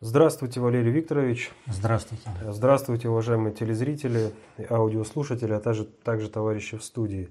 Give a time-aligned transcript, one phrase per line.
[0.00, 1.50] Здравствуйте, Валерий Викторович.
[1.66, 2.22] Здравствуйте.
[2.46, 4.30] Здравствуйте, уважаемые телезрители,
[4.70, 7.30] аудиослушатели, а также, также товарищи в студии.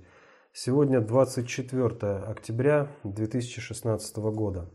[0.51, 1.87] Сегодня 24
[2.27, 4.69] октября 2016 года.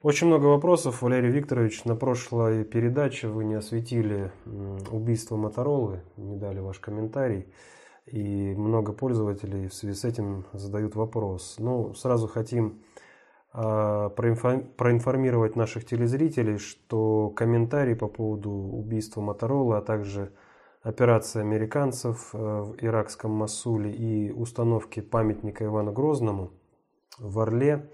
[0.00, 1.84] Очень много вопросов, Валерий Викторович.
[1.84, 4.32] На прошлой передаче вы не осветили
[4.90, 7.52] убийство Моторолы, не дали ваш комментарий.
[8.06, 11.56] И много пользователей в связи с этим задают вопрос.
[11.58, 12.82] Ну, сразу хотим
[13.52, 20.32] проинформировать наших телезрителей, что комментарий по поводу убийства Моторола, а также
[20.82, 26.50] операции американцев э, в иракском Масуле и установки памятника Ивану Грозному
[27.18, 27.88] в Орле,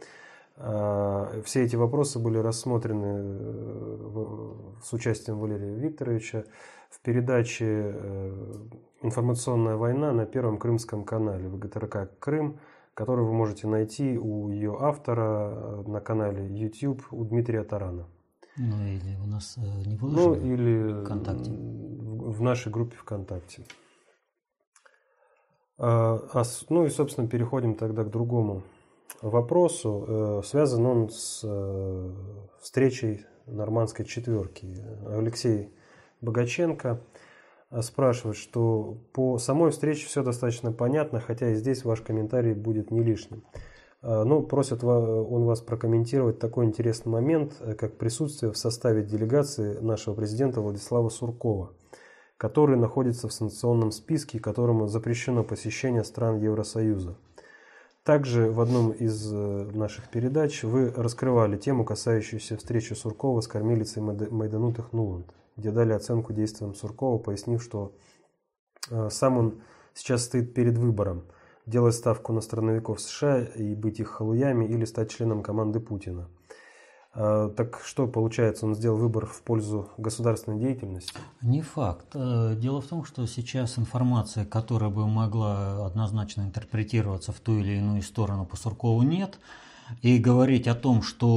[0.60, 4.52] а, все эти вопросы были рассмотрены э,
[4.82, 6.44] с участием Валерия Викторовича
[6.90, 8.32] в передаче э,
[9.02, 12.58] «Информационная война» на Первом Крымском канале ВГТРК «Крым»,
[12.98, 18.08] которую вы можете найти у ее автора э, на канале YouTube у Дмитрия Тарана.
[18.56, 21.52] Ну или у нас э, не выложено Ну или ВКонтакте.
[21.52, 23.64] в нашей группе ВКонтакте.
[25.78, 28.64] А, а ну и, собственно, переходим тогда к другому
[29.22, 30.04] вопросу.
[30.08, 31.44] Э, связан он с
[32.60, 34.76] встречей нормандской четверки.
[35.06, 35.72] Алексей
[36.20, 37.00] Богаченко–
[37.82, 43.02] спрашивает, что по самой встрече все достаточно понятно, хотя и здесь ваш комментарий будет не
[43.02, 43.44] лишним.
[44.00, 49.78] А, ну, просит он вас прокомментировать такой интересный момент, э, как присутствие в составе делегации
[49.80, 51.72] нашего президента Владислава Суркова,
[52.36, 57.18] который находится в санкционном списке, которому запрещено посещение стран Евросоюза.
[58.04, 59.36] Также в одном из э,
[59.74, 65.26] наших передач вы раскрывали тему, касающуюся встречи Суркова с кормилицей Майданутых Нуланд
[65.58, 67.94] где дали оценку действиям Суркова, пояснив, что
[68.90, 71.24] э, сам он сейчас стоит перед выбором–
[71.68, 76.28] делать ставку на страновиков США и быть их халуями или стать членом команды Путина.
[77.14, 81.12] Э, так что получается, он сделал выбор в пользу государственной деятельности?
[81.42, 82.06] Не факт.
[82.14, 87.78] Э, дело в том, что сейчас информация, которая бы могла однозначно интерпретироваться в ту или
[87.78, 89.38] иную сторону по Суркову, нет–
[90.02, 91.28] и говорить о том, что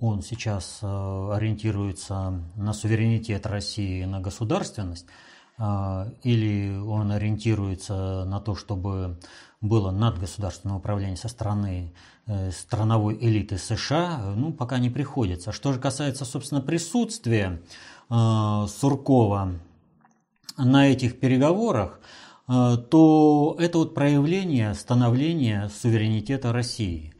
[0.00, 0.86] он сейчас э,
[1.32, 5.06] ориентируется на суверенитет России, на государственность,
[5.58, 9.18] э, или он ориентируется на то, чтобы
[9.60, 11.92] было надгосударственное управление со стороны
[12.26, 15.52] э, страновой элиты США, ну, пока не приходится.
[15.52, 17.60] Что же касается, собственно, присутствия
[18.08, 19.54] Суркова
[20.56, 21.98] на этих переговорах,
[22.46, 27.15] то это вот проявление становления суверенитета России.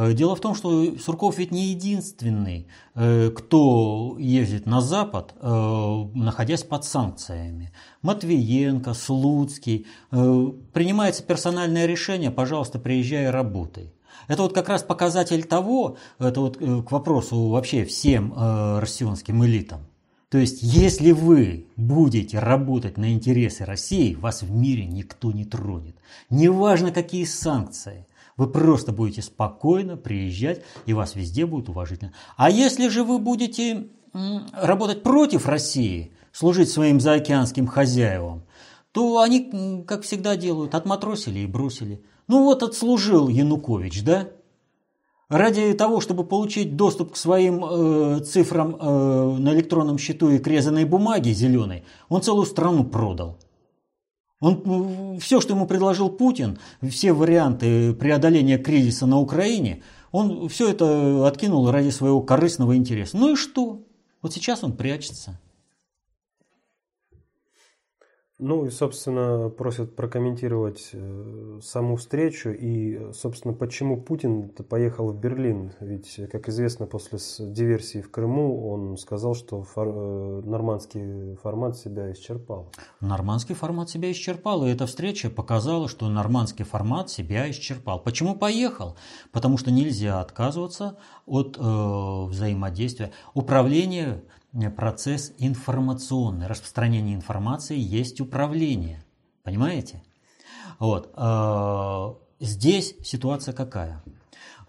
[0.00, 6.04] Э, дело в том, что Сурков ведь не единственный, э, кто ездит на Запад, э,
[6.14, 7.70] находясь под санкциями.
[8.00, 9.86] Матвиенко, Слуцкий.
[10.10, 13.92] Принимается персональное решение, пожалуйста, приезжай и работай.
[14.26, 18.32] Это вот как раз показатель того, это вот к вопросу вообще всем
[18.78, 19.80] россионским элитам.
[20.30, 25.96] То есть, если вы будете работать на интересы России, вас в мире никто не тронет.
[26.30, 28.06] Неважно, какие санкции.
[28.40, 32.14] Вы просто будете спокойно приезжать, и вас везде будут уважительно.
[32.38, 33.88] А если же вы будете
[34.54, 38.44] работать против России, служить своим заокеанским хозяевам,
[38.92, 42.02] то они, как всегда делают, отматросили и бросили.
[42.28, 44.28] Ну вот отслужил Янукович, да?
[45.28, 50.46] Ради того, чтобы получить доступ к своим э, цифрам э, на электронном счету и к
[50.46, 53.36] резаной бумаге зеленой, он целую страну продал.
[54.40, 61.26] Он, все, что ему предложил Путин, все варианты преодоления кризиса на Украине, он все это
[61.26, 63.18] откинул ради своего корыстного интереса.
[63.18, 63.82] Ну и что?
[64.22, 65.38] Вот сейчас он прячется.
[68.42, 75.72] Ну и, собственно, просят прокомментировать э, саму встречу и, собственно, почему Путин поехал в Берлин.
[75.80, 82.10] Ведь, как известно, после диверсии в Крыму он сказал, что фор, э, нормандский формат себя
[82.12, 82.72] исчерпал.
[83.00, 88.00] Нормандский формат себя исчерпал, и эта встреча показала, что нормандский формат себя исчерпал.
[88.00, 88.96] Почему поехал?
[89.32, 90.96] Потому что нельзя отказываться
[91.26, 93.12] от э, взаимодействия.
[93.34, 94.22] Управление
[94.76, 96.46] процесс информационный.
[96.46, 99.04] Распространение информации есть управление.
[99.42, 100.02] Понимаете?
[100.78, 101.12] Вот.
[101.14, 104.02] А, здесь ситуация какая?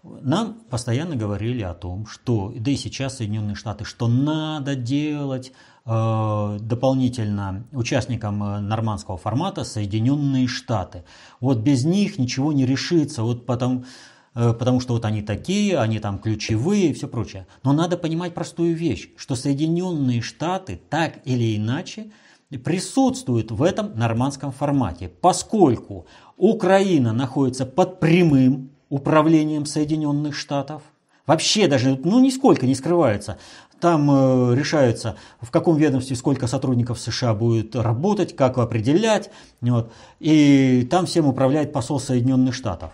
[0.02, 5.52] Нам постоянно говорили о том, что, да и сейчас Соединенные Штаты, что надо делать
[5.86, 11.04] э, дополнительно участникам э, нормандского формата Соединенные Штаты.
[11.38, 13.22] Вот без них ничего не решится.
[13.22, 13.86] Вот потом, Э,
[14.34, 17.46] потому что вот они такие, они там ключевые и все прочее.
[17.62, 22.10] Но надо понимать простую вещь, что Соединенные Штаты так или иначе
[22.58, 26.06] присутствуют в этом нормандском формате, поскольку
[26.36, 30.82] Украина находится под прямым управлением Соединенных Штатов,
[31.26, 33.38] вообще даже ну, нисколько не скрывается.
[33.80, 39.30] там э, решается, в каком ведомстве сколько сотрудников США будет работать, как определять.
[39.60, 39.92] Вот.
[40.20, 42.92] И там всем управляет посол Соединенных Штатов.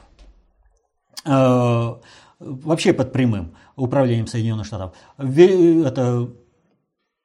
[1.25, 1.97] Э,
[2.39, 4.95] вообще под прямым управлением Соединенных Штатов.
[5.19, 6.29] Это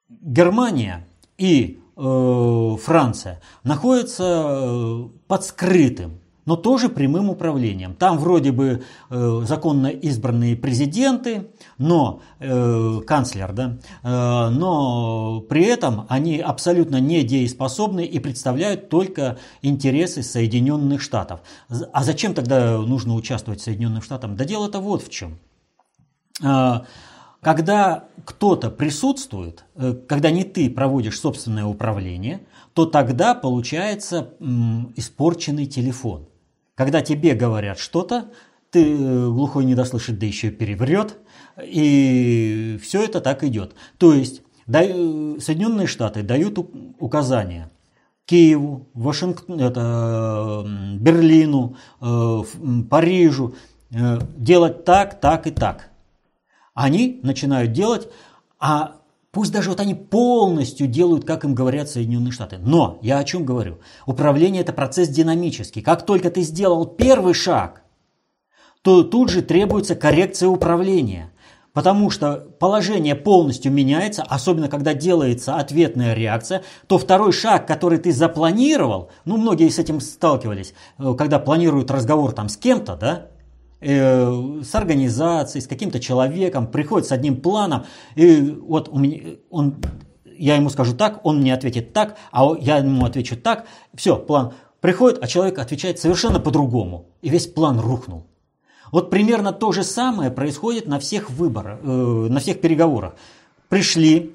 [0.08, 1.06] Германия
[1.38, 7.94] и э, Франция находятся под скрытым но тоже прямым управлением.
[7.94, 16.06] Там вроде бы э, законно избранные президенты, но э, канцлер, да, э, но при этом
[16.08, 21.40] они абсолютно недееспособны и представляют только интересы Соединенных Штатов.
[21.92, 24.36] А зачем тогда нужно участвовать Соединенным Штатам?
[24.36, 25.38] Да дело-то вот в чем.
[26.42, 26.80] Э,
[27.40, 32.40] когда кто-то присутствует, э, когда не ты проводишь собственное управление,
[32.72, 34.34] то тогда получается
[34.96, 36.26] испорченный телефон.
[36.74, 38.30] Когда тебе говорят что-то,
[38.70, 41.16] ты э, глухой не дослышит, да еще переврет,
[41.62, 43.74] и все это так идет.
[43.98, 46.58] То есть э, Соединенные Штаты дают
[46.98, 47.70] указания
[48.24, 50.66] Киеву, Вашингтону, это,
[50.98, 52.42] Берлину, э,
[52.90, 53.54] Парижу
[53.90, 55.90] делать так, так и так.
[56.74, 58.08] Они начинают делать,
[58.58, 58.96] а
[59.34, 62.58] Пусть даже вот они полностью делают, как им говорят Соединенные Штаты.
[62.58, 63.80] Но я о чем говорю?
[64.06, 65.82] Управление это процесс динамический.
[65.82, 67.82] Как только ты сделал первый шаг,
[68.82, 71.32] то тут же требуется коррекция управления.
[71.72, 78.12] Потому что положение полностью меняется, особенно когда делается ответная реакция, то второй шаг, который ты
[78.12, 83.26] запланировал, ну многие с этим сталкивались, э, когда планируют разговор там с кем-то, да,
[83.86, 87.84] Э, с организацией, с каким-то человеком, приходит с одним планом,
[88.14, 89.76] и вот у меня, он,
[90.38, 94.54] я ему скажу так, он мне ответит так, а я ему отвечу так, все, план
[94.80, 98.26] приходит, а человек отвечает совершенно по-другому, и весь план рухнул.
[98.90, 103.16] Вот примерно то же самое происходит на всех выборах, э, на всех переговорах.
[103.68, 104.34] Пришли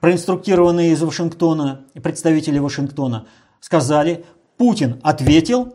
[0.00, 3.28] проинструктированные из Вашингтона, представители Вашингтона,
[3.60, 4.26] сказали,
[4.58, 5.72] Путин ответил,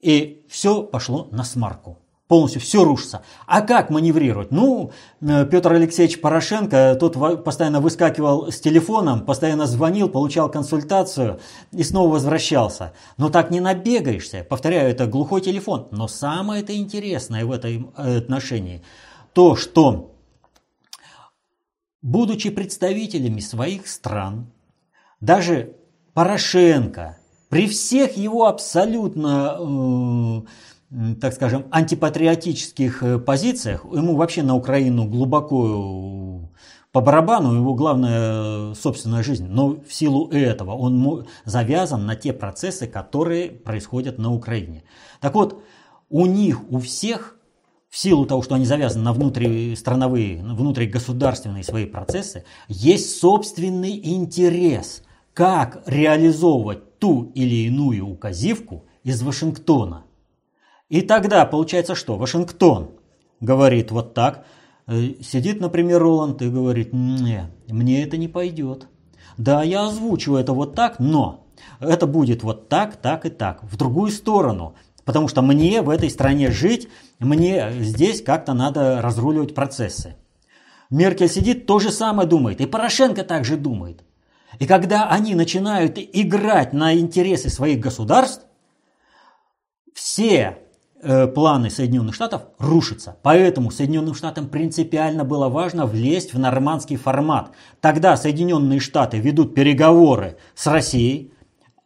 [0.00, 1.98] и все пошло на смарку
[2.30, 3.22] полностью все рушится.
[3.46, 4.52] А как маневрировать?
[4.52, 11.40] Ну, э, Петр Алексеевич Порошенко, тот постоянно выскакивал с телефоном, постоянно звонил, получал консультацию
[11.72, 12.92] и снова возвращался.
[13.16, 14.46] Но так не набегаешься.
[14.48, 15.88] Повторяю, это глухой телефон.
[15.90, 18.84] Но самое это интересное в этом э, отношении,
[19.32, 20.14] то, что
[22.00, 24.52] будучи представителями своих стран,
[25.20, 25.74] даже
[26.14, 27.18] Порошенко,
[27.48, 30.42] при всех его абсолютно э,
[31.20, 36.58] так скажем, антипатриотических э, позициях, ему вообще на Украину глубоко э,
[36.90, 39.46] по барабану, его главная э, собственная жизнь.
[39.46, 44.82] Но в силу этого он завязан на те процессы, которые происходят на Украине.
[45.20, 45.62] Так вот,
[46.08, 47.36] у них, у всех,
[47.88, 55.04] в силу того, что они завязаны на внутристрановые, внутригосударственные свои процессы, есть собственный интерес,
[55.34, 60.04] как реализовывать ту или иную указивку из Вашингтона–
[60.90, 62.16] и тогда получается что?
[62.16, 62.90] Вашингтон
[63.40, 64.44] говорит вот так,
[64.88, 68.88] э, сидит, например, Роланд и говорит, не, мне это не пойдет.
[69.38, 71.46] Да, я озвучу это вот так, но
[71.78, 74.74] это будет вот так, так и так, в другую сторону.
[75.04, 76.88] Потому что мне в этой стране жить,
[77.20, 80.16] мне здесь как-то надо разруливать процессы.
[80.90, 82.60] Меркель сидит, то же самое думает.
[82.60, 84.02] И Порошенко также думает.
[84.58, 88.44] И когда они начинают играть на интересы своих государств,
[89.94, 90.58] все
[91.34, 93.16] планы Соединенных Штатов рушатся.
[93.22, 97.50] Поэтому Соединенным Штатам принципиально было важно влезть в нормандский формат.
[97.80, 101.32] Тогда Соединенные Штаты ведут переговоры с Россией,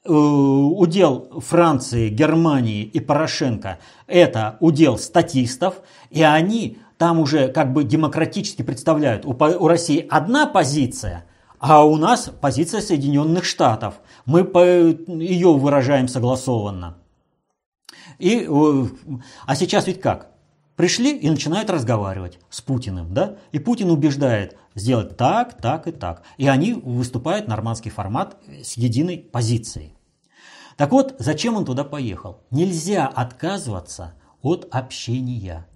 [0.05, 5.81] э, удел Франции, Германии и Порошенко– это удел статистов,
[6.11, 9.25] и они там уже как бы демократически представляют.
[9.25, 11.25] У России одна позиция,
[11.59, 13.95] а у нас позиция Соединенных Штатов.
[14.27, 16.97] Мы ее выражаем согласованно.
[18.25, 18.49] И,
[19.45, 20.31] а сейчас ведь как?
[20.77, 23.37] Пришли и начинают разговаривать с Путиным, да?
[23.53, 26.23] И Путин убеждает сделать так, так и так.
[26.39, 29.95] И они выступают нормандский формат с единой позицией.
[30.79, 32.41] Так вот, зачем он туда поехал?
[32.51, 35.67] Нельзя отказываться от общения.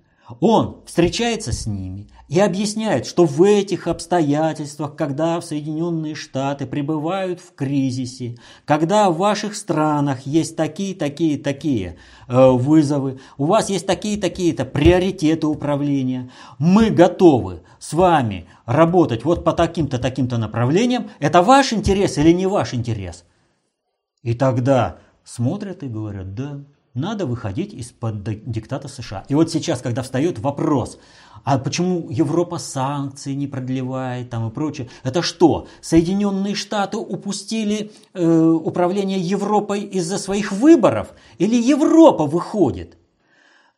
[0.40, 7.40] Он встречается с ними и объясняет, что в этих обстоятельствах, когда в Соединенные Штаты пребывают
[7.40, 11.96] в кризисе, когда в ваших странах есть такие, такие, такие
[12.28, 19.44] э, вызовы, у вас есть такие, такие-то приоритеты управления, мы готовы с вами работать вот
[19.44, 23.24] по таким-то, таким-то направлениям, это ваш интерес или не ваш интерес?
[24.22, 26.60] И тогда смотрят и говорят, да,
[26.98, 29.24] надо выходить из-под диктата США.
[29.28, 30.98] И вот сейчас, когда встает вопрос,
[31.44, 38.26] а почему Европа санкции не продлевает там и прочее, это что, Соединенные Штаты упустили э,
[38.26, 41.08] управление Европой из-за своих выборов?
[41.38, 42.98] Или Европа выходит?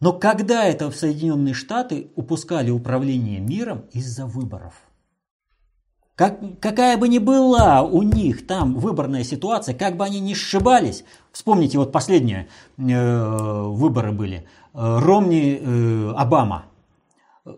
[0.01, 4.90] Но когда это в Соединенные Штаты упускали управление миром из-за выборов?
[6.21, 11.03] Как, какая бы ни была у них там выборная ситуация, как бы они ни сшибались,
[11.33, 12.47] вспомните, вот последние
[12.77, 16.67] э, выборы были, э, Ромни, э, Обама.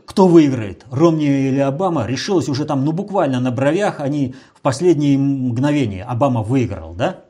[0.06, 5.18] Кто выиграет, Ромни или Обама, решилось уже там, ну буквально на бровях, они в последние
[5.18, 7.24] мгновения, Обама выиграл, да?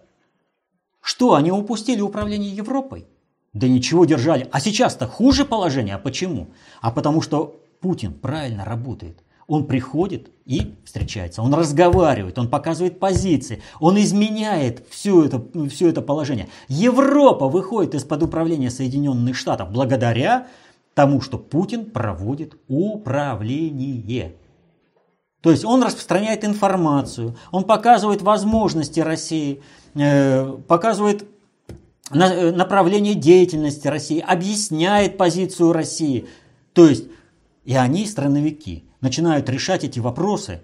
[1.01, 3.07] Что, они упустили управление Европой?
[3.55, 4.51] Да ничего держали.
[4.53, 5.95] А сейчас-то хуже положение.
[5.95, 6.49] А почему?
[6.83, 9.23] А потому что Путин правильно работает.
[9.53, 16.01] Он приходит и встречается, он разговаривает, он показывает позиции, он изменяет все это, все это
[16.01, 16.49] положение.
[16.69, 20.47] Европа выходит из-под управления Соединенных Штатов благодаря
[20.95, 24.37] тому, что Путин проводит управление.
[25.43, 29.61] То есть он распространяет информацию, он показывает возможности России,
[29.93, 31.27] э, показывает
[32.11, 36.27] э, направление деятельности России, объясняет позицию России.
[36.73, 37.05] То есть
[37.67, 40.63] и они страновики начинают решать эти вопросы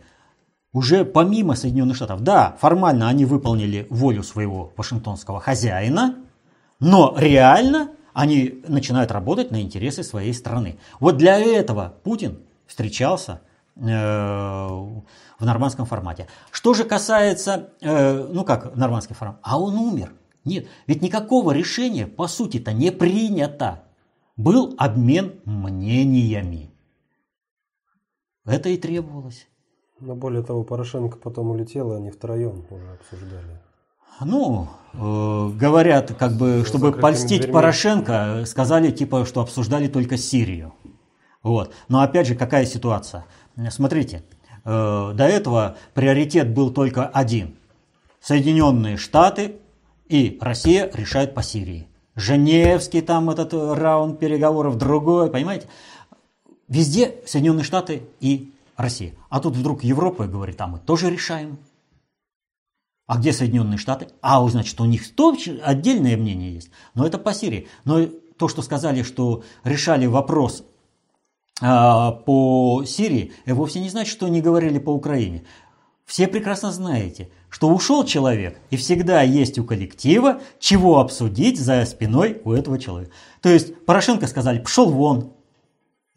[0.73, 2.23] уже помимо Соединенных Штатов.
[2.23, 6.16] Да, формально они выполнили волю своего вашингтонского хозяина,
[6.80, 10.78] но реально они начинают работать на интересы своей страны.
[11.00, 13.40] Вот для этого Путин встречался
[13.76, 16.28] э, в нормандском формате.
[16.50, 20.12] Что же касается, э, ну как нормандский формат, а он умер.
[20.45, 23.83] Нет, ведь никакого решения по сути-то не принято.
[24.37, 26.67] Был обмен мнениями.
[28.48, 29.46] Это и требовалось.
[30.00, 33.60] Но более того, Порошенко потом улетел, и они втроем уже обсуждали.
[34.20, 37.52] Ну, э, говорят, как бы, чтобы польстить дверьми.
[37.52, 40.74] Порошенко, сказали, типа, что обсуждали только Сирию.
[41.42, 41.72] Вот.
[41.88, 43.26] Но опять же, какая ситуация?
[43.70, 44.24] Смотрите,
[44.64, 47.56] э, до этого приоритет был только один.
[48.20, 49.56] Соединенные Штаты
[50.08, 51.86] и Россия решают по Сирии.
[52.16, 55.68] Женевский там этот раунд переговоров, другой, понимаете?
[56.68, 59.14] Везде Соединенные Штаты и Россия.
[59.30, 61.58] А тут вдруг Европа говорит, а мы тоже решаем.
[63.06, 64.08] А где Соединенные Штаты?
[64.20, 66.70] А, значит, у них то отдельное мнение есть.
[66.94, 67.68] Но это по Сирии.
[67.84, 70.64] Но то, что сказали, что решали вопрос
[71.62, 75.44] а, по Сирии, вовсе не значит, что не говорили по Украине.
[76.04, 82.40] Все прекрасно знаете, что ушел человек, и всегда есть у коллектива, чего обсудить за спиной
[82.44, 83.12] у этого человека.
[83.42, 85.32] То есть Порошенко сказали, пошел вон,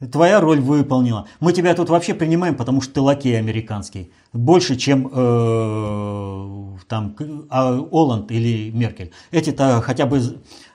[0.09, 1.27] Твоя роль выполнила.
[1.39, 4.11] Мы тебя тут вообще принимаем, потому что ты лакей американский.
[4.33, 7.15] Больше, чем э, там
[7.49, 9.11] а, Оланд или Меркель.
[9.29, 10.19] Эти-то хотя бы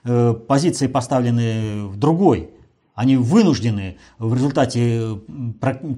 [0.05, 2.51] э, позиции поставлены в другой.
[2.95, 5.19] Они вынуждены в результате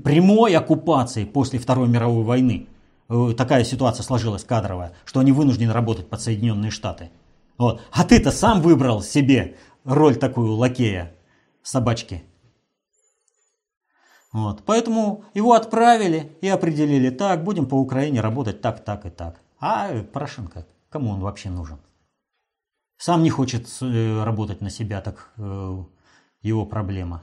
[0.03, 2.67] прямой оккупации после Второй мировой войны.
[3.11, 7.11] Э, такая ситуация сложилась кадровая, что они вынуждены работать под Соединенные Штаты.
[7.59, 7.83] Вот.
[7.93, 11.13] А ты-то сам выбрал себе роль такую лакея
[11.63, 12.23] собачки.
[14.33, 14.63] Вот.
[14.65, 19.41] Поэтому его отправили и определили, так, будем по Украине работать так, так и так.
[19.59, 21.79] А Порошенко, кому он вообще нужен?
[22.99, 25.77] Сам не хочет э, работать на себя, так э,
[26.43, 27.23] его проблема.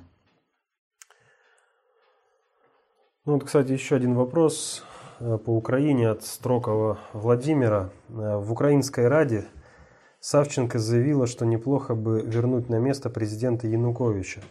[3.26, 4.84] Ну вот, кстати, еще один вопрос
[5.20, 7.92] э, по Украине от Строкова Владимира.
[8.08, 9.46] В Украинской Раде
[10.22, 14.42] Савченко заявила, что неплохо бы вернуть на место президента Януковича.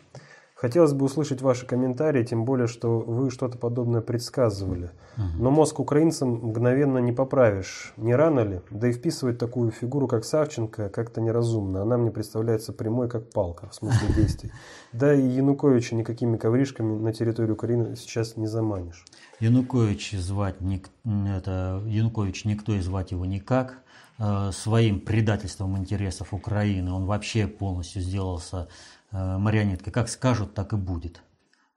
[0.54, 4.92] Хотелось бы услышать ваши комментарии, тем более, что вы что-то подобное предсказывали.
[5.16, 7.92] Но мозг украинцам мгновенно не поправишь.
[7.96, 8.60] Не рано ли?
[8.70, 11.82] Да и вписывать такую фигуру, как Савченко, как-то неразумно.
[11.82, 14.52] Она мне представляется прямой, как палка, в смысле действий.
[14.92, 19.04] Да и Януковича никакими ковришками на территорию Украины сейчас не заманишь.
[19.40, 20.88] Янукович звать ник...
[21.04, 23.82] это Янукович никто и звать его никак.
[24.18, 28.68] Э, своим предательством интересов Украины он вообще полностью сделался
[29.14, 29.92] Э, марионеткой.
[29.92, 31.22] Как скажут, так и будет.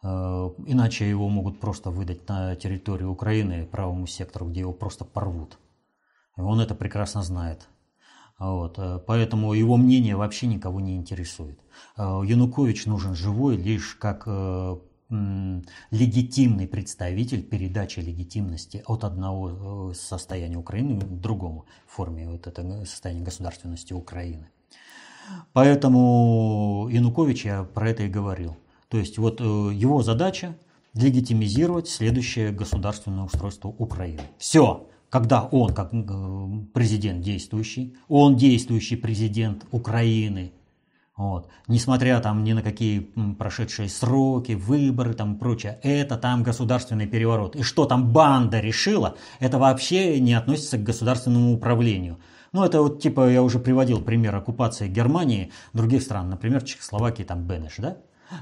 [0.03, 5.59] Э, иначе его могут просто выдать на территорию Украины правому сектору, где его просто порвут.
[6.35, 7.67] Он это прекрасно знает.
[8.39, 8.79] Вот.
[8.79, 11.59] Э, поэтому его мнение вообще никого не интересует.
[11.97, 14.27] Янукович нужен живой лишь как
[15.89, 23.93] легитимный представитель передачи легитимности от одного состояния Украины к другому форме вот это состояние государственности
[23.93, 24.49] Украины.
[25.53, 28.57] Поэтому Янукович я про это и говорил.
[28.89, 30.55] То есть вот э, его задача
[30.93, 34.21] легитимизировать следующее государственное устройство Украины.
[34.37, 34.87] Все.
[35.09, 40.51] Когда он, как э, президент действующий, он действующий президент Украины,
[41.17, 41.49] Вот.
[41.67, 42.99] Несмотря там ни на какие
[43.39, 47.55] прошедшие сроки, выборы там и прочее, это там государственный переворот.
[47.55, 52.17] И что там банда решила, это вообще не относится к государственному управлению.
[52.57, 57.43] Ну, это вот типа, я уже приводил пример оккупации Германии, других стран, например, Чехословакии, там
[57.43, 57.97] Бенеш, да?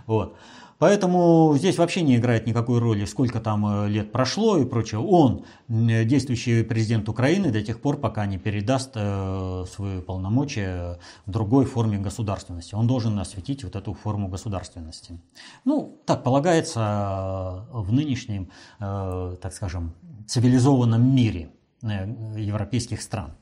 [0.08, 0.38] Вот.
[0.78, 5.02] Поэтому здесь вообще не играет никакой роли, сколько там э, лет прошло и прочее.
[5.02, 11.66] Он, действующий президент Украины, до тех пор, пока не передаст э, свои полномочия в другой
[11.66, 12.74] форме государственности.
[12.74, 15.20] Он должен осветить вот эту форму государственности.
[15.66, 18.48] Ну, так полагается в нынешнем,
[18.80, 19.94] э, так скажем,
[20.26, 21.50] цивилизованном мире
[21.82, 23.36] европейских стран.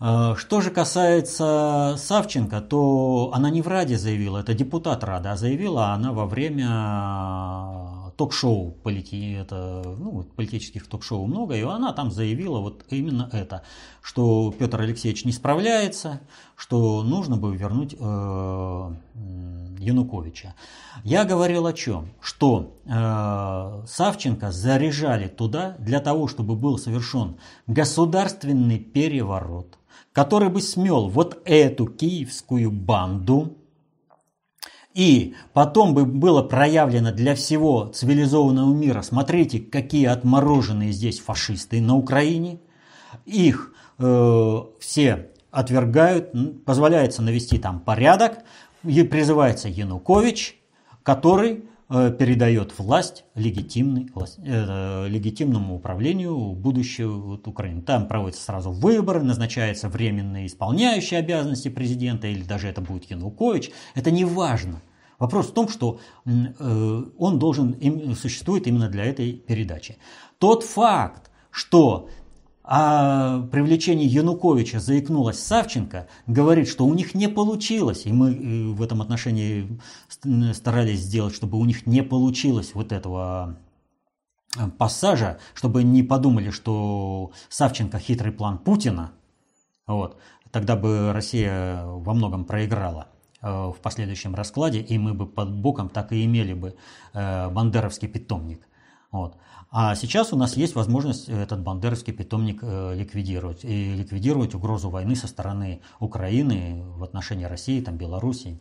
[0.00, 5.36] Э, что же касается Савченко, то она не в Раде заявила, это депутат Рада, а
[5.36, 12.60] заявила она во время ток-шоу, полити, это, ну, политических ток-шоу много, и она там заявила
[12.60, 13.62] вот именно это,
[14.02, 16.20] что Петр Алексеевич не справляется,
[16.56, 18.94] что нужно бы вернуть э,
[19.78, 20.54] Януковича.
[21.04, 22.08] Я говорил о чем?
[22.20, 27.36] Что э, Савченко заряжали туда для того, чтобы был совершен
[27.66, 29.78] государственный переворот,
[30.16, 33.58] который бы смел вот эту киевскую банду,
[34.94, 41.96] и потом бы было проявлено для всего цивилизованного мира, смотрите, какие отмороженные здесь фашисты на
[41.96, 42.60] Украине,
[43.26, 46.32] их э, все отвергают,
[46.64, 48.38] позволяется навести там порядок,
[48.84, 50.58] и призывается Янукович,
[51.02, 57.80] который передает власть легитимной, э, легитимному управлению будущего вот, Украины.
[57.82, 63.70] Там проводятся сразу выборы, назначается временный исполняющий обязанности президента, или даже это будет Янукович.
[63.94, 64.82] Это не важно.
[65.20, 69.96] Вопрос в том, что э, он должен, существует именно для этой передачи.
[70.38, 72.08] Тот факт, что
[72.68, 79.00] о привлечении Януковича заикнулась Савченко, говорит, что у них не получилось, и мы в этом
[79.02, 79.78] отношении
[80.52, 83.56] старались сделать, чтобы у них не получилось вот этого
[84.58, 89.12] э, пассажа, чтобы не подумали, что Савченко хитрый план Путина,
[89.86, 90.18] вот,
[90.50, 93.06] тогда бы Россия во многом проиграла
[93.42, 96.74] э, в последующем раскладе, и мы бы под боком так и имели бы
[97.14, 98.66] бандеровский питомник.
[99.12, 99.36] Вот.
[99.70, 103.64] А сейчас у нас есть возможность этот бандеровский питомник э, ликвидировать.
[103.64, 108.60] И ликвидировать угрозу войны со стороны Украины в отношении России, там, Белоруссии.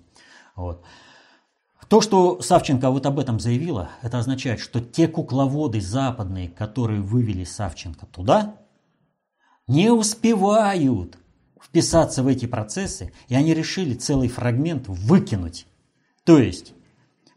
[0.56, 0.84] Вот.
[1.88, 7.44] То, что Савченко вот об этом заявила, это означает, что те кукловоды западные, которые вывели
[7.44, 8.56] Савченко туда,
[9.68, 11.18] не успевают
[11.62, 15.68] вписаться в эти процессы, и они решили целый фрагмент выкинуть.
[16.24, 16.74] То есть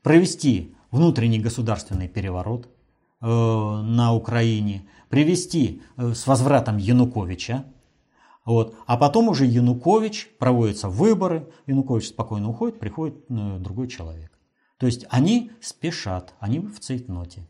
[0.03, 2.78] провести внутренний государственный переворот– Э,
[3.21, 7.65] на Украине, привести э, с возвратом Януковича,
[8.45, 8.75] вот.
[8.87, 14.31] А потом уже Янукович, проводятся выборы, Янукович спокойно уходит, приходит э, другой человек.
[14.79, 17.47] То есть они спешат, они в цейтноте.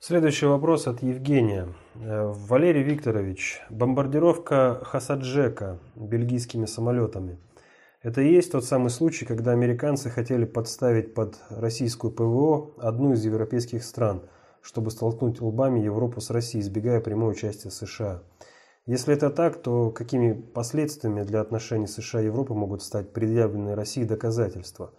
[0.00, 1.72] Следующий вопрос от Евгения.
[1.94, 7.38] Валерий Викторович, бомбардировка Хасаджека бельгийскими самолетами–
[8.04, 13.24] это и есть тот самый случай, когда американцы хотели подставить под российскую ПВО одну из
[13.24, 14.20] европейских стран,
[14.60, 18.22] чтобы столкнуть лбами Европу с Россией, избегая прямой участия США.
[18.84, 24.04] Если это так, то какими последствиями для отношений США и Европы могут стать предъявленные России
[24.04, 24.92] доказательства?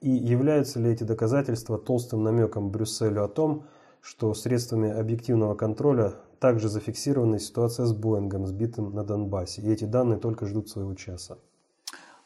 [0.00, 3.66] И являются ли эти доказательства толстым намеком Брюсселю о том,
[4.00, 10.18] что средствами объективного контроля также зафиксирована ситуация с Боингом, сбитым на Донбассе, и эти данные
[10.18, 11.36] только ждут своего часа?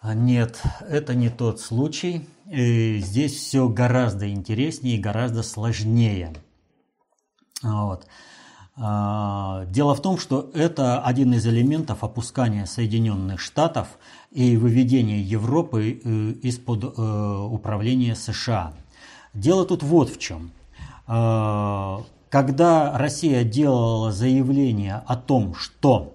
[0.01, 2.27] А нет, это не тот случай.
[2.47, 6.33] И здесь все гораздо интереснее и гораздо сложнее.
[7.63, 8.07] Вот.
[8.77, 13.99] А, дело в том, что это один из элементов опускания Соединенных Штатов
[14.31, 16.09] и выведения Европы э,
[16.43, 18.73] из-под э, управления США.
[19.35, 20.51] Дело тут вот в чем.
[21.07, 26.15] А, когда Россия делала заявление о том, что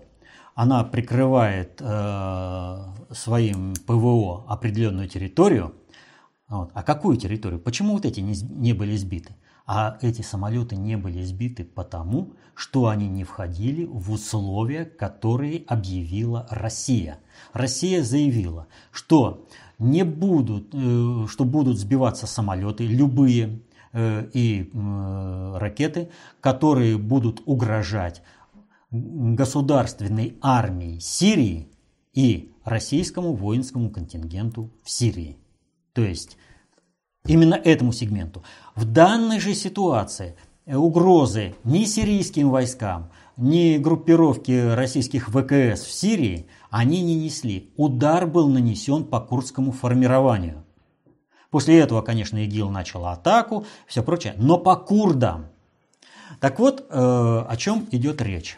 [0.56, 2.78] она прикрывает э,
[3.12, 5.76] своим ПВО определенную территорию,
[6.48, 7.60] вот, а какую территорию?
[7.60, 9.36] Почему вот эти не, не были сбиты?
[9.68, 16.48] А эти самолеты не были сбиты потому, что они не входили в условия, которые объявила
[16.52, 17.20] Россия.
[17.52, 23.60] Россия заявила, что не будут, э, что будут сбиваться самолеты любые
[23.92, 28.22] э, и э, ракеты, которые будут угрожать
[28.92, 31.70] государственной армии Сирии
[32.14, 35.38] и российскому воинскому контингенту в Сирии.
[35.94, 36.38] То есть
[37.26, 38.44] именно этому сегменту.
[38.76, 47.02] В данной же ситуации угрозы ни сирийским войскам, ни группировки российских ВКС в Сирии они
[47.02, 47.72] не несли.
[47.78, 50.64] Удар был нанесен по курдскому формированию.
[51.50, 55.48] После этого, конечно, ИГИЛ начал атаку, все прочее, но по курдам.
[56.40, 58.58] Так вот, э, о чем идет речь.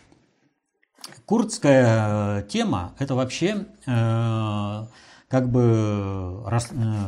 [1.28, 4.86] Курдская э, тема– это вообще э,
[5.28, 6.42] как бы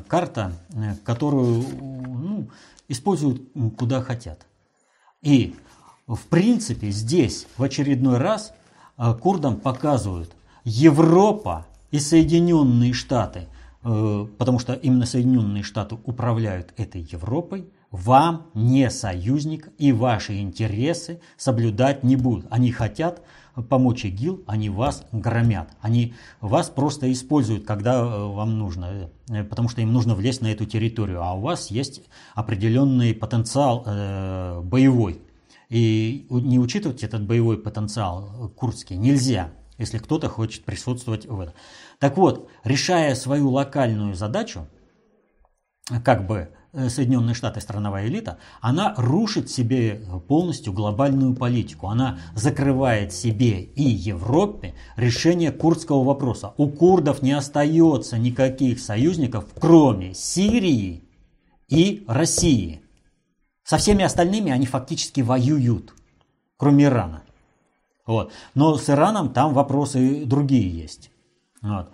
[0.09, 0.51] карта,
[1.05, 2.49] которую ну,
[2.89, 3.41] используют
[3.77, 4.45] куда хотят.
[5.21, 5.55] И,
[6.05, 8.53] в принципе, здесь в очередной раз
[9.21, 10.33] курдам показывают
[10.65, 13.47] Европа и Соединенные Штаты,
[13.81, 22.03] потому что именно Соединенные Штаты управляют этой Европой– вам не союзник и ваши интересы соблюдать
[22.03, 22.45] не будут.
[22.51, 23.21] Они хотят
[23.69, 25.69] помочь ИГИЛ, они вас громят.
[25.81, 30.47] Они вас просто используют, когда э, вам нужно, э, потому что им нужно влезть на
[30.47, 31.21] эту территорию.
[31.23, 32.01] А у вас есть
[32.35, 35.21] определенный потенциал э, боевой.
[35.69, 41.53] И не учитывать этот боевой потенциал курдский нельзя, если кто-то хочет присутствовать в этом.
[41.99, 44.67] Так вот, решая свою локальную задачу,
[46.03, 51.87] как бы Э, Соединенные Штаты страновая элита, она рушит себе полностью глобальную политику.
[51.87, 56.53] Она закрывает себе и Европе решение курдского вопроса.
[56.57, 61.03] У курдов не остается никаких союзников, кроме Сирии
[61.67, 62.81] и России.
[63.63, 65.93] Со всеми остальными они фактически воюют,
[66.57, 67.23] кроме Ирана.
[68.05, 68.31] Вот.
[68.53, 71.11] Но с Ираном там вопросы другие есть.
[71.61, 71.91] Вот.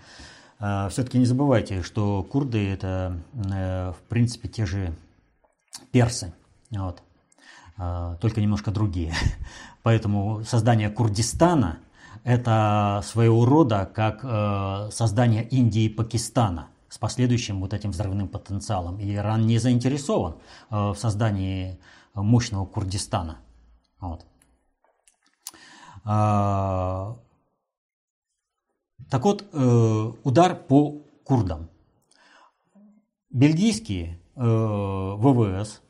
[0.59, 4.95] А, Все-таки не забывайте, что курды это э, в принципе те же
[5.91, 6.33] персы,
[6.71, 7.01] вот.
[7.77, 9.13] А, только немножко другие.
[9.83, 11.79] Поэтому создание Курдистана
[12.23, 18.99] это своего рода как э, создание Индии и Пакистана с последующим вот этим взрывным потенциалом.
[18.99, 20.37] И Иран не заинтересован
[20.71, 21.79] э, в создании
[22.13, 23.39] мощного Курдистана.
[23.99, 24.25] Вот.
[29.09, 31.69] Так вот, э, удар по курдам.
[33.29, 35.81] Бельгийские э, ВВС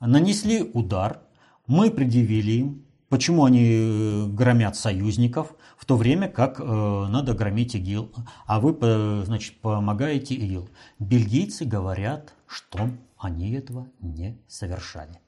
[0.00, 1.22] нанесли удар,
[1.66, 8.12] мы предъявили им, почему они э, громят союзников, в то время как надо громить ИГИЛ,
[8.46, 10.68] а вы, значит, помогаете ИГИЛ.
[10.98, 15.20] Бельгийцы говорят, что они этого не совершали.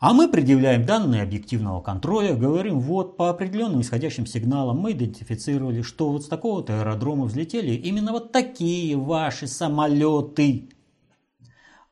[0.00, 6.10] А мы предъявляем данные объективного контроля, говорим, вот по определенным исходящим сигналам мы идентифицировали, что
[6.12, 10.70] вот с такого-то аэродрома взлетели именно вот такие ваши самолеты.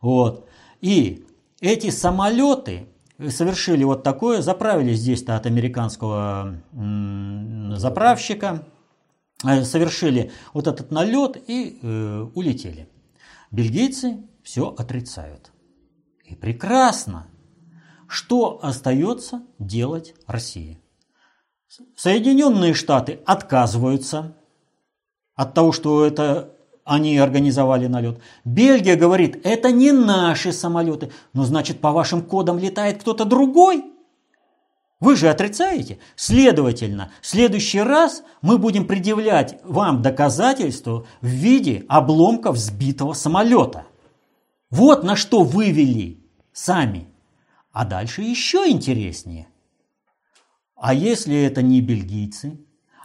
[0.01, 0.49] Вот.
[0.81, 1.27] И
[1.61, 2.87] эти самолеты
[3.29, 6.62] совершили вот такое, заправили здесь-то от американского
[7.77, 8.69] заправщика,
[9.45, 12.88] э, совершили вот этот налет и э, улетели.
[13.51, 15.51] Бельгийцы все отрицают.
[16.25, 17.27] И прекрасно.
[18.09, 20.79] Что остается делать России?
[21.97, 24.37] Соединенные Штаты отказываются
[25.35, 26.53] от того, что это
[26.85, 28.21] они организовали налет.
[28.45, 31.11] Бельгия говорит, это не наши самолеты.
[31.33, 33.85] Но значит, по вашим кодам летает кто-то другой?
[35.01, 35.99] Вы же отрицаете.
[36.14, 43.85] Следовательно, в следующий раз мы будем предъявлять вам доказательства в виде обломков сбитого самолета.
[44.71, 47.09] Вот на что вывели сами.
[47.77, 49.49] А дальше еще интереснее.
[50.77, 52.59] А если это не бельгийцы?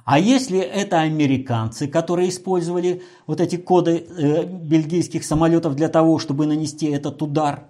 [0.06, 6.46] А если это американцы, которые использовали вот эти коды э, бельгийских самолетов для того, чтобы
[6.46, 7.70] нанести этот удар,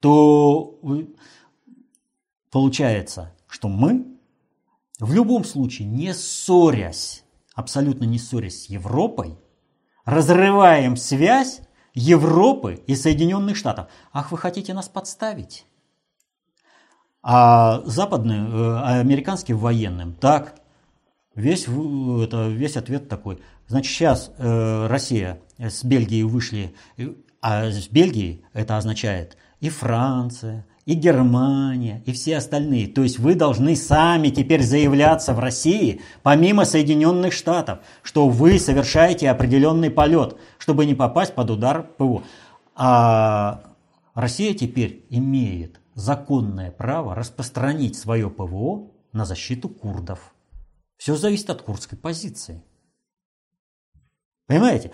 [0.00, 0.80] то
[2.50, 4.06] получается, что мы
[4.98, 7.24] в любом случае, не ссорясь,
[7.54, 9.36] абсолютно не ссорясь с Европой,
[10.06, 11.60] разрываем связь
[11.92, 13.88] Европы и Соединенных Штатов.
[14.14, 15.66] Ах, вы хотите нас подставить?
[17.28, 20.54] А западным, э, американским военным так.
[21.34, 23.40] Весь, это, весь ответ такой.
[23.66, 26.72] Значит, сейчас э, Россия с Бельгией вышли,
[27.42, 32.86] а с Бельгией это означает и Франция, и Германия, и все остальные.
[32.86, 39.30] То есть вы должны сами теперь заявляться в России, помимо Соединенных Штатов, что вы совершаете
[39.30, 42.22] определенный полет, чтобы не попасть под удар ПВО.
[42.76, 43.64] А
[44.14, 50.34] Россия теперь имеет законное право распространить свое ПВО на защиту курдов.
[50.98, 52.62] Все зависит от курдской позиции.
[54.46, 54.92] Понимаете?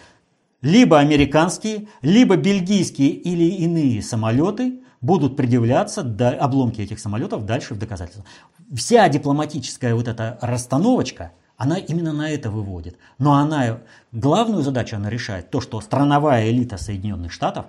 [0.63, 6.03] Либо американские, либо бельгийские или иные самолеты будут предъявляться,
[6.41, 8.25] обломки этих самолетов дальше в доказательство.
[8.73, 12.97] Вся дипломатическая вот эта расстановочка, она именно на это выводит.
[13.19, 13.81] Но она,
[14.13, 17.67] главную задачу она решает, то, что страновая элита Соединенных Штатов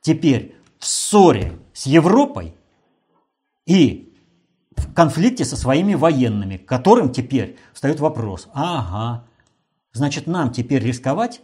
[0.00, 2.56] теперь в ссоре с Европой
[3.72, 4.12] и
[4.76, 9.24] в конфликте со своими военными, которым теперь встает вопрос, ага,
[9.92, 11.40] значит нам теперь рисковать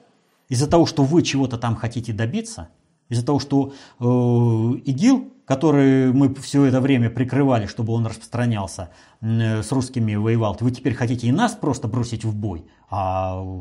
[0.51, 2.69] из-за того, что вы чего-то там хотите добиться,
[3.09, 8.91] из-за того, что э, ИГИЛ, который мы все это время прикрывали, чтобы он распространялся,
[9.23, 13.61] э, с русскими воевал, вы теперь хотите и нас просто бросить в бой, а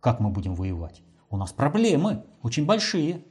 [0.00, 1.00] как мы будем воевать?
[1.30, 3.24] У нас проблемы очень большие.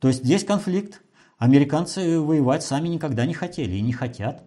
[0.00, 1.01] То есть здесь конфликт.
[1.42, 4.44] Американцы воевать сами никогда не хотели и не хотят.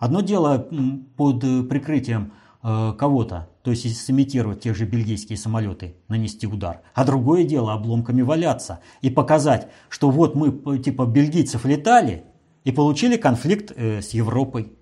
[0.00, 0.68] Одно дело
[1.16, 6.80] под прикрытием э, кого-то, то есть сымитировать те же бельгийские самолеты, нанести удар.
[6.92, 12.24] А другое дело обломками валяться и показать, что вот мы типа бельгийцев летали
[12.64, 14.72] и получили конфликт э, с Европой.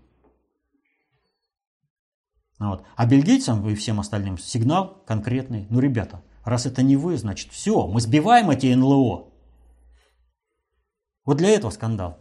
[2.59, 2.85] Вот.
[2.97, 5.67] А бельгийцам и всем остальным сигнал конкретный.
[5.69, 9.32] Ну, ребята, раз это не вы, значит все, мы сбиваем эти НЛО.
[11.25, 12.19] Вот для этого скандал.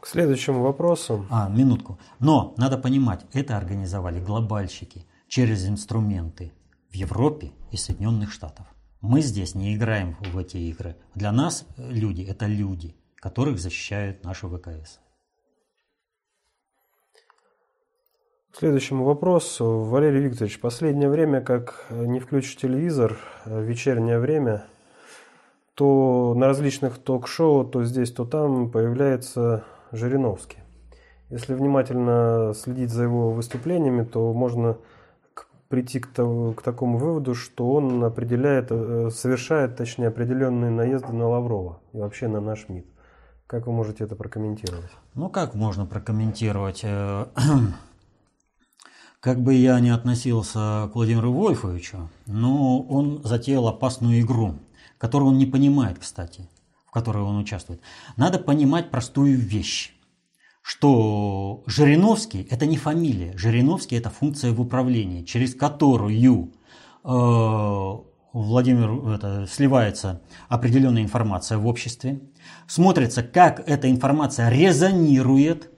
[0.00, 1.26] К следующему вопросу.
[1.30, 1.98] А, минутку.
[2.20, 6.52] Но надо понимать, это организовали глобальщики через инструменты
[6.90, 8.66] в Европе и Соединенных Штатах.
[9.00, 10.96] Мы здесь не играем в эти игры.
[11.14, 15.00] Для нас люди– это люди, которых защищают наши ВКС.
[18.52, 19.80] К следующему вопросу.
[19.80, 24.64] Валерий Викторович, последнее время, как не включишь телевизор, в вечернее время,
[25.74, 30.58] то на различных ток-шоу, то здесь, то там появляется Жириновский.
[31.30, 34.76] Если внимательно следить за его выступлениями, то можно
[35.68, 41.26] прийти к, того, к такому выводу, что он определяет, э, совершает, точнее, определенные наезды на
[41.26, 42.86] Лаврова и вообще на наш МИД.
[43.48, 44.90] Как вы можете это прокомментировать?
[45.14, 46.82] Ну, как можно прокомментировать?
[46.84, 47.26] Э,
[49.20, 54.54] как бы я ни относился к Владимиру Вольфовичу, но он затеял опасную игру,
[54.98, 56.48] которую он не понимает, кстати
[56.94, 57.80] которой он участвует,
[58.16, 59.92] надо понимать простую вещь,
[60.62, 66.52] что Жириновский– это не фамилия, Жириновский– это функция в управлении, через которую
[67.02, 67.92] э,
[68.32, 72.20] Владимир это, сливается определенная информация в обществе,
[72.68, 75.70] смотрится, как эта информация резонирует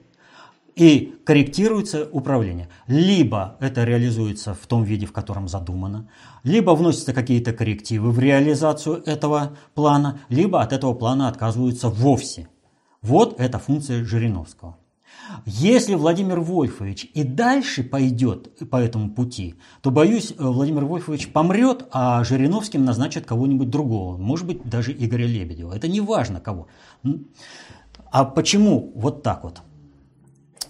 [0.77, 2.69] и корректируется управление.
[2.85, 6.07] Либо это реализуется в том виде, в котором задумано,
[6.43, 12.47] либо вносятся какие-то коррективы в реализацию этого плана, либо от этого плана отказываются вовсе.
[13.01, 14.77] Вот это функция Жириновского.
[15.45, 22.23] Если Владимир Вольфович и дальше пойдет по этому пути, то, боюсь, Владимир Вольфович помрет, а
[22.23, 25.73] Жириновским назначат кого-нибудь другого, может быть, даже Игоря Лебедева.
[25.73, 26.67] Это не важно кого.
[28.11, 29.61] А почему вот так вот?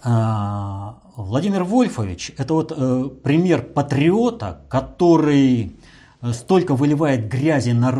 [0.02, 5.76] А, Владимир Вольфович– это вот э, пример патриота, который
[6.20, 7.90] э, столько выливает грязи на,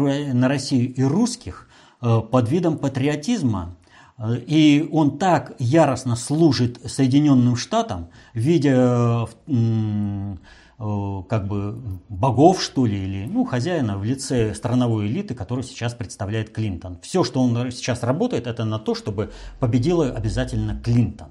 [0.48, 1.68] Россию и русских
[2.00, 3.74] э, под видом патриотизма,
[4.20, 9.28] и он так яростно служит Соединенным Штатам, видя
[10.76, 16.50] как бы богов, что ли, или ну, хозяина в лице страновой элиты, которую сейчас представляет
[16.50, 16.98] Клинтон.
[17.00, 19.30] Все, что он сейчас работает, это на то, чтобы
[19.60, 21.28] победила обязательно Клинтон.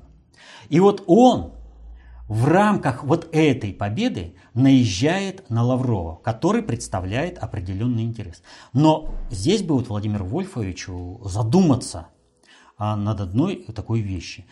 [0.69, 1.53] И вот он
[2.27, 8.41] в рамках вот этой победы наезжает на Лаврова, который представляет определенный интерес.
[8.73, 12.07] Но здесь бы вот Владимиру Вольфовичу задуматься
[12.77, 14.45] а, над одной такой вещи.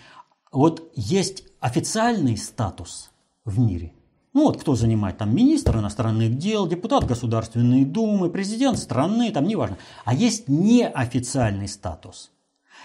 [0.51, 3.11] Вот есть официальный статус
[3.43, 3.93] в мире.
[4.33, 9.77] Ну вот кто занимает там министр иностранных дел, депутат Государственной Думы, президент страны, там неважно.
[10.05, 12.31] А есть неофициальный статус.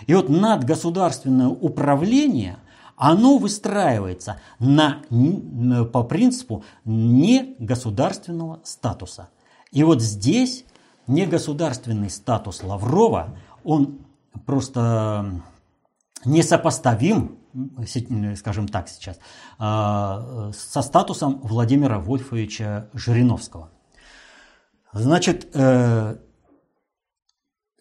[0.07, 2.59] И вот надгосударственное управление–
[3.01, 5.03] оно выстраивается на,
[5.91, 9.31] по принципу негосударственного статуса.
[9.73, 10.67] И вот здесь
[11.07, 14.01] негосударственный статус Лаврова, он
[14.45, 15.41] просто
[16.27, 17.39] несопоставим,
[18.37, 19.19] скажем так сейчас,
[19.59, 23.71] а, со статусом Владимира Вольфовича Жириновского.
[24.93, 26.19] Значит, э,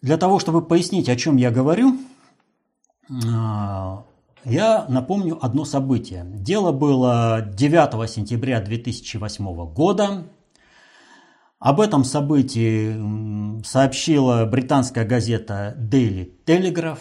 [0.00, 1.98] для того, чтобы пояснить, о чем я говорю,
[3.26, 4.06] а,
[4.44, 6.24] я напомню одно событие.
[6.26, 10.24] Дело было 9 сентября 2008 года.
[11.58, 17.00] Об этом событии сообщила британская газета Daily Telegraph,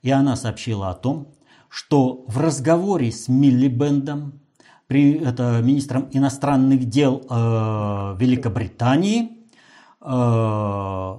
[0.00, 1.34] и она сообщила о том,
[1.68, 4.40] что в разговоре с Милли Бендом,
[4.88, 9.38] это министром иностранных дел э, Великобритании,
[10.02, 11.18] э,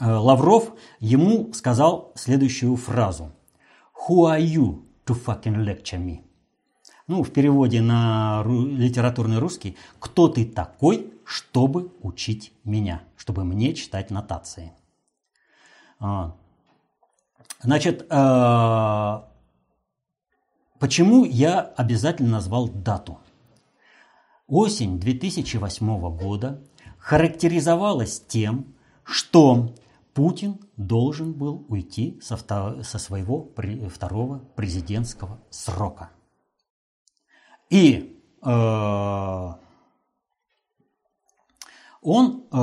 [0.00, 3.35] э, Лавров ему сказал следующую фразу.
[4.08, 6.22] Who are you to fucking lecture me?
[7.08, 14.10] Ну, в переводе на литературный русский, кто ты такой, чтобы учить меня, чтобы мне читать
[14.10, 14.72] нотации.
[15.98, 16.34] А.
[17.62, 19.20] Значит, э,
[20.78, 23.18] почему я обязательно назвал дату?
[24.46, 26.62] Осень 2008 года
[26.98, 29.74] характеризовалась тем, что
[30.16, 33.52] Путин должен был уйти со, со своего
[33.90, 36.10] второго президентского срока.
[37.68, 39.52] И э,
[42.00, 42.56] он, э,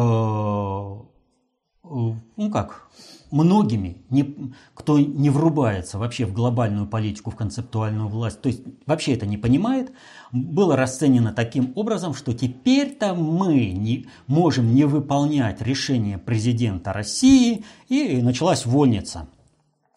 [1.84, 2.90] ну как,
[3.34, 9.14] многими, не, кто не врубается вообще в глобальную политику, в концептуальную власть, то есть вообще
[9.14, 9.92] это не понимает,
[10.32, 18.22] было расценено таким образом, что теперь-то мы не, можем не выполнять решение президента России, и
[18.22, 19.28] началась вольница.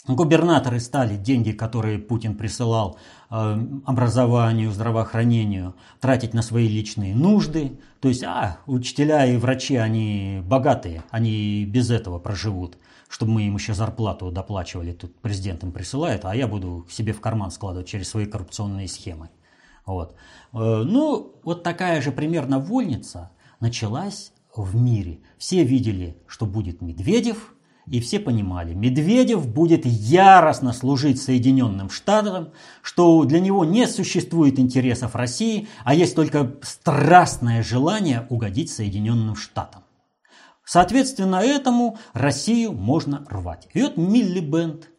[0.08, 2.96] Губернаторы стали деньги, которые Путин присылал
[3.28, 7.80] э, образованию, здравоохранению, тратить на свои личные нужды.
[8.00, 13.54] То есть, а, учителя и врачи, они богатые, они без этого проживут чтобы мы им
[13.54, 18.08] еще зарплату доплачивали, тут президент им присылает, а я буду себе в карман складывать через
[18.08, 19.30] свои коррупционные схемы.
[19.84, 20.14] Вот.
[20.52, 25.20] Э, ну, вот такая же примерно вольница началась в мире.
[25.38, 27.54] Все видели, что будет Медведев,
[27.88, 32.48] и все понимали, Медведев будет яростно служить Соединенным Штатам,
[32.82, 39.82] что для него не существует интересов России, а есть только страстное желание угодить Соединенным Штатам.
[40.66, 43.68] Соответственно этому Россию можно рвать.
[43.72, 44.90] И вот Миллибенд,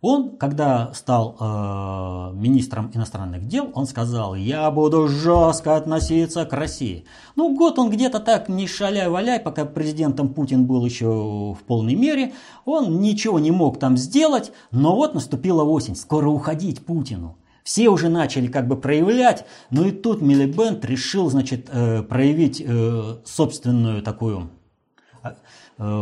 [0.00, 7.04] он, когда стал э, министром иностранных дел, он сказал, я буду жестко относиться к России.
[7.34, 12.32] Ну, год он где-то так не шаляй-валяй, пока президентом Путин был еще в полной мере,
[12.64, 17.38] он ничего не мог там сделать, но вот наступила осень, скоро уходить Путину.
[17.64, 23.16] Все уже начали как бы проявлять, но и тут Милибенд решил, значит, э, проявить э,
[23.24, 24.50] собственную такую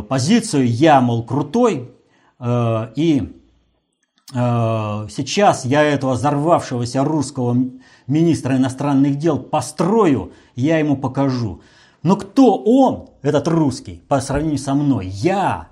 [0.09, 1.91] позицию «я, мол, крутой»,
[2.39, 3.43] э, и
[4.35, 7.57] э, сейчас я этого взорвавшегося русского
[8.07, 11.63] министра иностранных дел построю, я ему покажу.
[12.03, 15.07] Но кто он, этот русский, по сравнению со мной?
[15.07, 15.69] Я,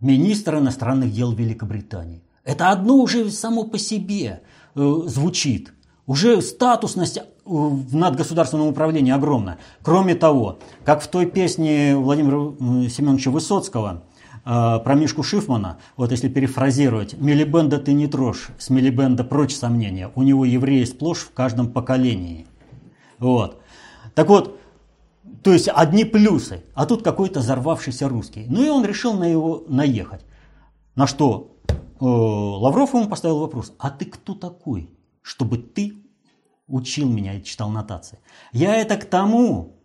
[0.00, 2.22] министр иностранных дел Великобритании.
[2.44, 4.42] Это одно уже само по себе
[4.74, 5.72] звучит.
[6.06, 9.58] Уже статусность в надгосударственном управлении огромная.
[9.82, 14.04] Кроме того, как в той песне Владимира Семеновича Высоцкого
[14.44, 20.10] э, про Мишку Шифмана, вот если перефразировать, «Милибенда ты не трожь, с Милибенда прочь сомнения,
[20.14, 22.46] у него евреи сплошь в каждом поколении».
[23.18, 23.60] Вот.
[24.14, 24.58] Так вот,
[25.42, 28.46] то есть одни плюсы, а тут какой-то взорвавшийся русский.
[28.48, 30.24] Ну и он решил на его наехать.
[30.94, 34.90] На что э, Лавров ему поставил вопрос, а ты кто такой,
[35.22, 36.01] чтобы ты
[36.66, 38.18] учил меня и читал нотации.
[38.52, 39.76] Я это к тому,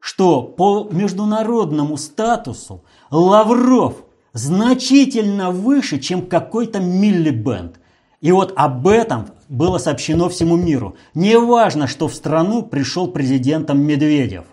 [0.00, 7.80] что по международному статусу Лавров значительно выше, чем какой-то миллибенд.
[8.20, 10.96] И вот об этом было сообщено всему миру.
[11.14, 14.44] Не важно, что в страну пришел президентом Медведев.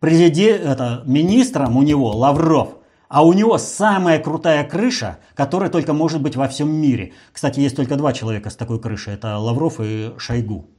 [0.00, 2.76] Президент, это, министром у него Лавров.
[3.08, 7.12] А у него самая крутая крыша, которая только может быть во всем мире.
[7.32, 9.14] Кстати, есть только два человека с такой крышей.
[9.14, 10.73] Это Лавров и Шойгу.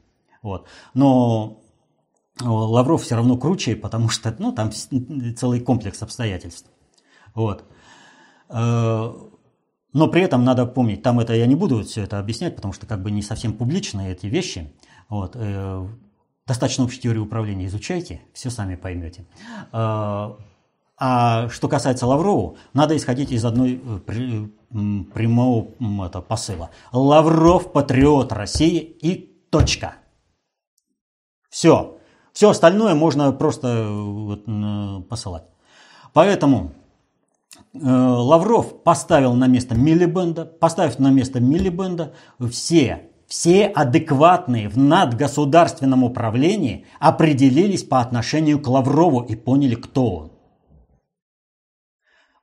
[0.46, 0.68] Вот.
[0.94, 1.60] Но
[2.40, 6.70] э, Лавров все равно круче, потому что ну, там целый комплекс обстоятельств.
[7.34, 7.66] Вот.
[8.50, 9.12] Э,
[9.94, 12.86] но при этом надо помнить, там это я не буду все это объяснять, потому что
[12.86, 14.72] как бы не совсем публичные эти вещи.
[15.10, 15.32] Вот.
[15.34, 15.88] Э,
[16.46, 19.26] достаточно общей теории управления изучайте, все сами поймете.
[20.98, 23.82] А что касается Лаврову, надо исходить из одной
[24.70, 25.68] прямого
[26.06, 26.70] это, посыла.
[26.94, 29.16] Лавров патриот России и
[29.50, 29.96] точка.
[31.56, 32.00] Все.
[32.34, 35.46] Все остальное можно просто э, вот, посылать.
[36.12, 36.74] Поэтому
[37.74, 42.14] э, Лавров поставил на место Милибенда, поставив на место Милибенда,
[42.52, 50.32] все, все адекватные в надгосударственном управлении определились по отношению к Лаврову и поняли, кто он.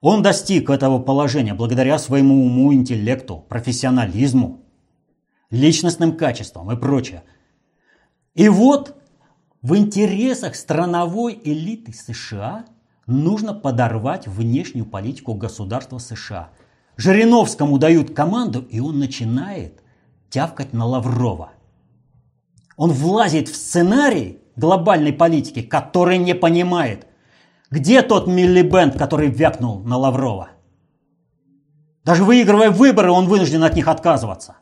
[0.01, 4.63] Он достиг этого положения благодаря своему уму, интеллекту, профессионализму,
[5.51, 7.25] личностным качествам и прочее.
[8.35, 8.97] И вот
[9.63, 12.65] в интересах страновой элиты США
[13.07, 16.51] нужно подорвать внешнюю политику государства США.
[16.97, 19.81] Жириновскому дают команду, и он начинает
[20.31, 21.53] тявкать на Лаврова.
[22.77, 27.07] Он влазит в сценарий глобальной политики, который не понимает,
[27.71, 30.51] где тот миллибенд, который вякнул на Лаврова.
[32.05, 34.57] Даже выигрывая выборы, он вынужден от них отказываться.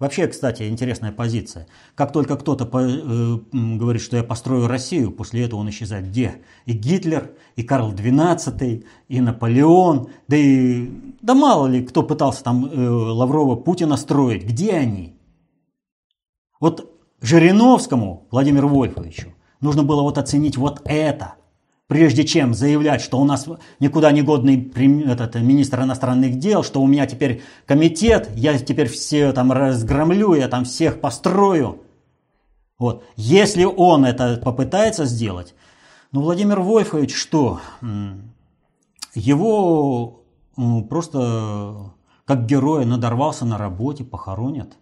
[0.00, 1.66] Вообще, кстати, интересная позиция.
[1.94, 6.08] Как только кто-то по, э, говорит, что я построю Россию, после этого он исчезает.
[6.08, 6.36] Где?
[6.64, 10.88] И Гитлер, и Карл XII, и Наполеон, да и
[11.20, 14.44] да мало ли кто пытался там э, Лаврова Путина строить.
[14.44, 15.18] Где они?
[16.60, 16.90] Вот
[17.20, 21.34] Жириновскому, Владимиру Вольфовичу, нужно было вот оценить вот это–
[21.90, 23.48] прежде чем заявлять, что у нас
[23.80, 24.72] никуда не годный
[25.06, 30.46] этот, министр иностранных дел, что у меня теперь комитет, я теперь все там разгромлю, я
[30.46, 31.82] там всех построю.
[32.78, 33.02] Вот.
[33.16, 35.56] Если он это попытается сделать,
[36.12, 37.58] ну, Владимир Вольфович что?
[39.12, 40.22] Его
[40.88, 41.92] просто
[42.24, 44.78] как героя надорвался на работе, похоронят.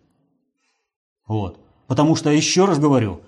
[1.26, 1.59] Вот.
[1.86, 3.22] Потому что, еще раз говорю,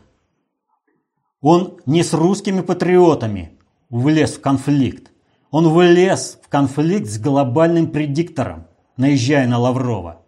[1.41, 3.57] он не с русскими патриотами
[3.91, 5.11] влез в конфликт.
[5.51, 8.67] Он влез в конфликт с глобальным предиктором,
[8.97, 10.23] наезжая на Лаврова.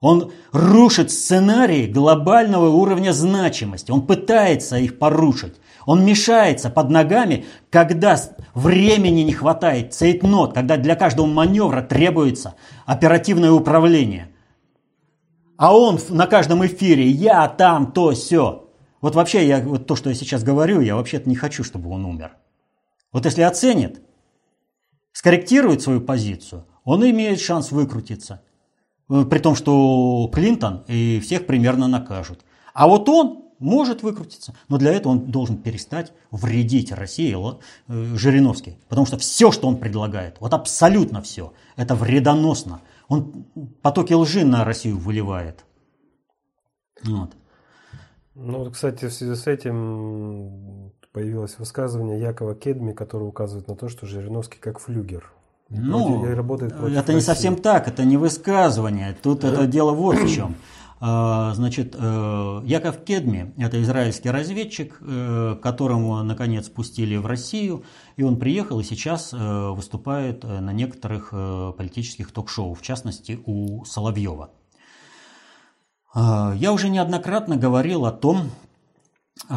[0.00, 3.90] Он рушит сценарии глобального уровня значимости.
[3.90, 5.54] Он пытается их порушить.
[5.86, 8.18] Он мешается под ногами, когда
[8.54, 12.54] времени не хватает, цейтнот, когда для каждого маневра требуется
[12.84, 14.28] оперативное управление.
[15.56, 18.68] А он на каждом эфире «я там, то, все.
[19.00, 22.04] Вот вообще, я, вот то, что я сейчас говорю, я вообще-то не хочу, чтобы он
[22.04, 22.32] умер.
[23.16, 24.02] Вот если оценит,
[25.12, 28.42] скорректирует свою позицию, он имеет шанс выкрутиться.
[29.08, 32.44] Э, при том, что Клинтон и всех примерно накажут.
[32.74, 38.76] А вот он может выкрутиться, но для этого он должен перестать вредить России э, Жириновский.
[38.86, 42.82] Потому что все, что он предлагает, вот абсолютно все, это вредоносно.
[43.08, 43.46] Он
[43.80, 45.64] потоки лжи на Россию выливает.
[47.02, 47.34] Вот.
[48.34, 54.04] Ну, кстати, в связи с этим появилось высказывание Якова Кедми, которое указывает на то, что
[54.04, 55.32] Жириновский как флюгер.
[55.70, 57.20] Ну, работает это не России.
[57.20, 59.16] совсем так, это не высказывание.
[59.22, 60.56] Тут это дело вот в чем.
[61.00, 67.84] А, значит, э, Яков Кедми– это израильский разведчик, э, которому, наконец, пустили в Россию,
[68.16, 71.30] и он приехал и сейчас э, выступает на некоторых
[71.78, 74.50] политических ток-шоу, в частности, у Соловьева.
[76.14, 78.50] Я уже неоднократно говорил о том,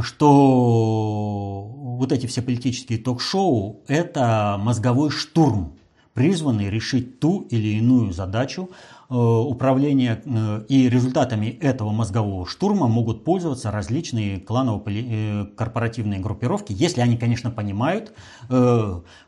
[0.02, 1.64] что
[2.00, 5.78] вот эти все политические ток-шоу– это мозговой штурм,
[6.14, 8.70] призванный решить ту или иную задачу
[9.10, 17.02] э, управления, э, и результатами этого мозгового штурма могут пользоваться различные кланово-корпоративные э, группировки, если
[17.02, 18.14] они, конечно, понимают,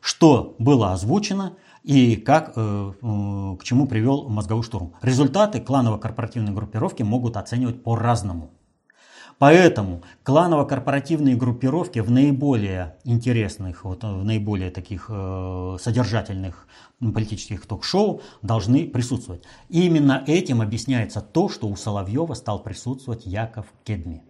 [0.02, 4.93] что было озвучено и как, к чему привел мозговой штурм.
[5.02, 8.52] Результаты кланово-корпоративной группировки могут оценивать по-разному.
[9.42, 16.68] Поэтому кланово-корпоративные группировки в наиболее интересных, вот, в наиболее таких э, содержательных
[17.00, 19.42] политических ток-шоу должны присутствовать.
[19.68, 24.22] И именно этим объясняется то, что у Соловьева стал присутствовать Яков Кедми.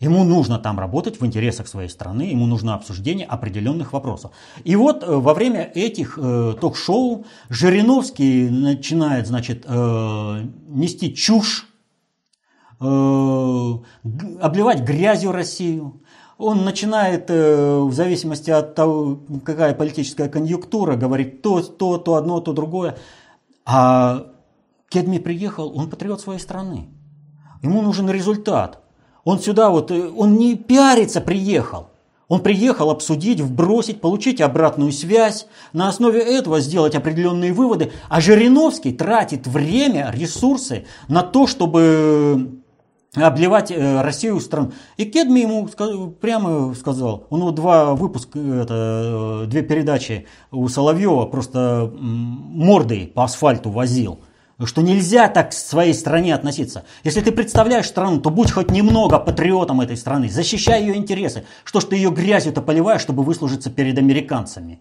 [0.00, 4.32] Ему нужно там работать в интересах своей страны, ему нужно обсуждение определенных вопросов.
[4.64, 11.75] И вот э, во время этих э, ток-шоу Жириновский начинает, значит, э, нести чушь Э,
[12.78, 16.02] обливать грязью Россию.
[16.38, 22.40] Он начинает, э, в зависимости от того, какая политическая конъюнктура, говорить то, то, то одно,
[22.40, 22.98] то другое.
[23.64, 24.26] А
[24.90, 26.90] Кедми приехал, он патриот своей страны.
[27.62, 28.82] Ему нужен результат.
[29.24, 31.88] Он сюда вот, э, он не пиариться приехал.
[32.28, 37.92] Он приехал обсудить, вбросить, получить обратную связь, на основе этого сделать определенные выводы.
[38.08, 42.62] А Жириновский тратит время, ресурсы на то, чтобы
[43.24, 44.72] обливать э, Россию стран.
[44.96, 45.66] И Кедми ему
[46.20, 53.24] прямо сказал, он вот два выпуска, это, э, две передачи у Соловьева просто мордой по
[53.24, 54.20] асфальту возил,
[54.64, 56.84] что нельзя так к своей стране относиться.
[57.04, 61.44] Если ты представляешь страну, то будь хоть немного патриотом этой страны, защищай ее интересы.
[61.64, 64.80] Что ж ты ее грязью-то поливаешь, чтобы выслужиться перед американцами?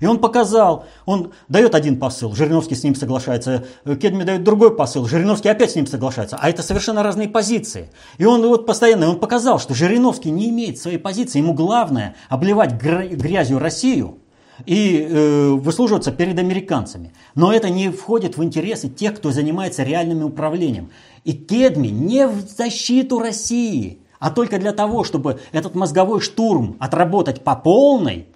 [0.00, 5.06] И он показал, он дает один посыл, Жириновский с ним соглашается, Кедми дает другой посыл,
[5.06, 6.36] Жириновский опять с ним соглашается.
[6.40, 7.90] А это совершенно разные позиции.
[8.18, 12.72] И он вот постоянно, он показал, что Жириновский не имеет своей позиции, ему главное обливать
[12.74, 14.18] грязью Россию
[14.66, 17.12] и э, выслуживаться перед американцами.
[17.34, 20.90] Но это не входит в интересы тех, кто занимается реальным управлением.
[21.24, 27.42] И Кедми не в защиту России, а только для того, чтобы этот мозговой штурм отработать
[27.42, 28.26] по полной–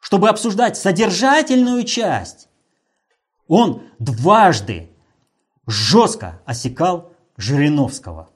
[0.00, 2.48] чтобы обсуждать содержательную часть,
[3.46, 4.90] он дважды
[5.66, 8.30] жестко осекал Жириновского.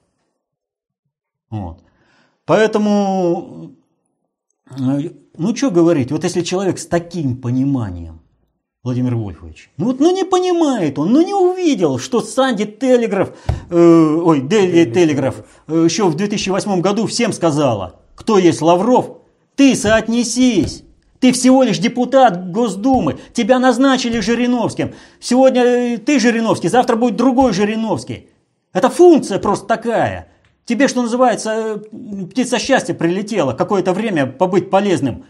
[1.49, 1.83] Вот.
[2.45, 3.75] Поэтому,
[4.69, 8.21] ну что говорить, вот если человек с таким пониманием
[8.85, 9.71] Владимир Вольфович.
[9.77, 13.35] Ну вот, ну не понимает он, ну не увидел, что Санди Телеграф,
[13.71, 19.17] э, ой, Дели Телеграф э, еще в 2008 году всем сказала, кто есть Лавров,
[19.55, 20.84] ты соотнесись.
[21.25, 23.17] Ты всего лишь депутат Госдумы.
[23.33, 24.93] Тебя назначили Жириновским.
[25.19, 28.29] Сегодня э, ты Жириновский, завтра будет другой Жириновский.
[28.73, 30.27] Это функция просто такая.
[30.65, 35.25] Тебе, что называется, э, птица счастья прилетела какое-то время побыть полезным.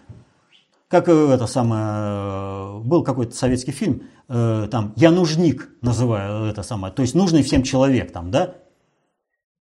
[0.90, 7.04] Как э, это самое, был какой-то советский фильм, там, «Я нужник» называю это самое, то
[7.04, 8.56] есть нужный всем человек там, да?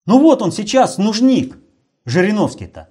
[0.05, 1.57] Ну вот он сейчас нужник,
[2.05, 2.89] Жириновский-то.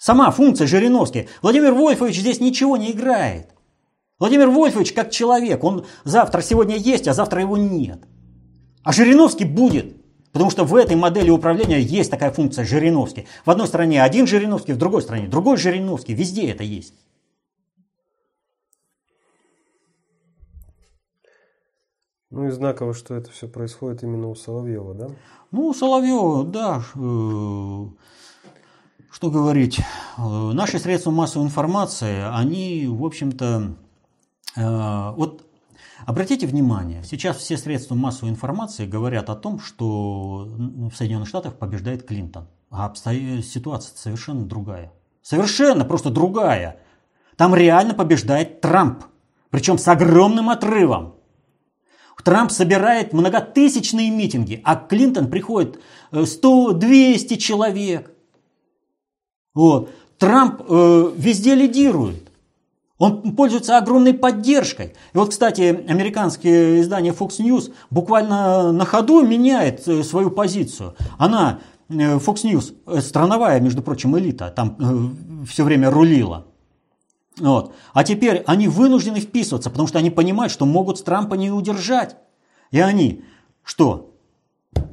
[0.00, 1.28] Сама функция Жириновский.
[1.42, 3.50] Владимир Вольфович здесь ничего не играет.
[4.18, 8.00] Владимир Вольфович как человек, он завтра сегодня есть, а завтра его нет.
[8.82, 9.94] А Жириновский будет.
[10.32, 13.26] Потому что в этой модели управления есть такая функция Жириновский.
[13.44, 16.14] В одной стране один Жириновский, в другой стране другой Жириновский.
[16.14, 16.94] Везде это есть.
[22.30, 25.10] Ну и знаково, что это все происходит именно у Соловьева, да?
[25.50, 26.82] Ну, у Соловьева, да.
[29.20, 29.78] Что говорить,
[30.16, 33.76] э, наши средства массовой информации, они, в общем-то,
[34.56, 35.44] э, вот
[36.06, 42.06] обратите внимание, сейчас все средства массовой информации говорят о том, что в Соединенных Штатах побеждает
[42.06, 44.90] Клинтон, а ситуация совершенно другая.
[45.20, 46.80] Совершенно просто другая.
[47.36, 49.04] Там реально побеждает Трамп,
[49.50, 51.16] причем с огромным отрывом.
[52.24, 55.78] Трамп собирает многотысячные митинги, а Клинтон приходит
[56.10, 58.12] 100-200 э, человек–
[59.54, 59.90] вот.
[60.18, 62.30] Трамп э, везде лидирует.
[63.00, 64.92] Он пользуется огромной поддержкой.
[65.14, 70.94] И вот, кстати, американское издание Fox News буквально на ходу меняет э, свою позицию.
[71.16, 76.46] Она, э, Fox News, э, страновая, между прочим, элита, там все время рулила.
[77.38, 77.74] Вот.
[77.94, 82.16] А теперь они вынуждены вписываться, потому что они понимают, что могут с Трампа не удержать.
[82.70, 83.24] И они
[83.64, 84.14] что?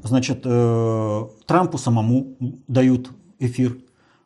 [0.02, 2.38] Значит, Трампу самому
[2.68, 3.76] дают эфир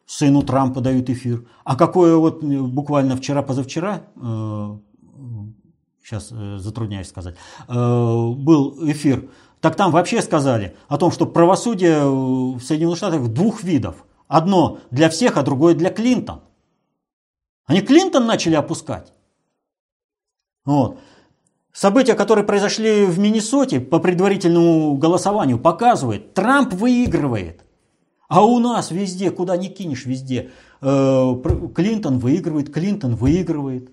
[0.06, 1.46] сыну Трампа дают эфир.
[1.64, 4.78] А какое вот э, буквально вчера-позавчера, э,
[6.02, 7.36] сейчас э, затрудняюсь сказать,
[7.68, 9.30] был эфир,
[9.60, 14.04] так там вообще сказали о том, что правосудие в Соединенных Штатах двух видов.
[14.26, 16.40] Одно для всех, а другое для Клинтон.
[17.66, 19.12] Они Клинтон начали опускать.
[20.64, 20.98] Вот.
[21.72, 27.64] События, которые произошли в Миннесоте по предварительному голосованию, показывают, Трамп выигрывает–
[28.32, 31.42] а у нас везде, куда ни кинешь, везде, э,
[31.74, 33.90] Клинтон выигрывает, Клинтон выигрывает.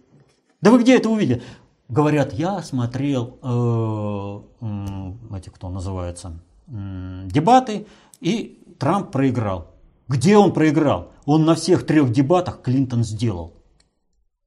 [0.62, 1.42] Да вы где это увидели?
[1.90, 7.86] Говорят, я смотрел, э, эти кто называется, дебаты,
[8.22, 9.74] и Трамп проиграл.
[10.08, 11.12] Где он проиграл?
[11.26, 13.56] Он на всех трех дебатах Клинтон сделал.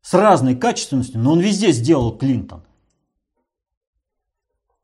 [0.01, 2.63] С разной качественностью, но он везде сделал Клинтон.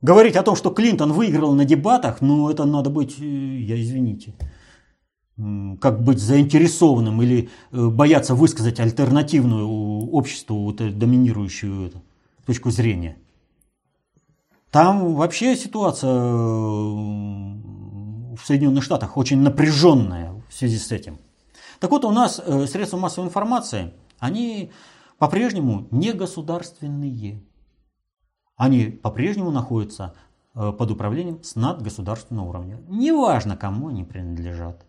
[0.01, 4.35] Говорить о том, что Клинтон выиграл на дебатах, ну это надо быть, э, я извините,
[5.79, 9.67] как быть заинтересованным или э, бояться высказать альтернативную
[10.11, 12.01] обществу, вот, доминирующую эту,
[12.45, 13.17] точку зрения.
[14.69, 16.15] Там вообще ситуация э,
[18.35, 21.19] в Соединенных Штатах очень напряженная в связи с этим.
[21.79, 24.71] Так вот, у нас э, средства массовой информации, они
[25.19, 27.41] по-прежнему не государственные.
[28.57, 30.15] Они по-прежнему находятся
[30.53, 32.81] под управлением с надгосударственного уровня.
[32.89, 34.85] Неважно, кому они принадлежат.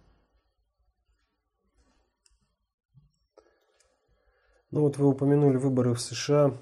[4.70, 6.56] Ну вот вы упомянули выборы в США.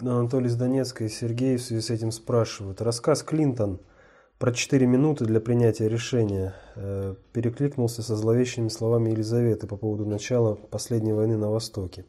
[0.00, 2.82] Анатолий из Донецка и Сергей в связи с этим спрашивают.
[2.82, 3.80] Рассказ Клинтон
[4.40, 10.56] про 4 минуты для принятия решения э, перекликнулся со зловещими словами Елизаветы по поводу начала
[10.56, 12.06] последней войны на Востоке.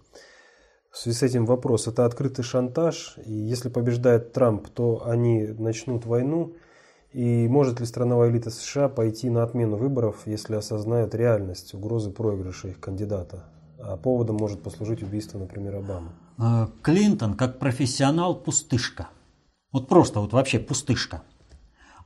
[0.89, 1.87] В связи с этим вопрос.
[1.87, 3.19] Это открытый шантаж?
[3.23, 6.55] И если побеждает Трамп, то они начнут войну?
[7.11, 12.69] И может ли страновая элита США пойти на отмену выборов, если осознают реальность угрозы проигрыша
[12.69, 13.45] их кандидата?
[13.81, 16.09] А поводом может послужить убийство, например, Обамы.
[16.37, 19.07] А, Клинтон как профессионал пустышка.
[19.71, 21.23] Вот просто вот вообще пустышка.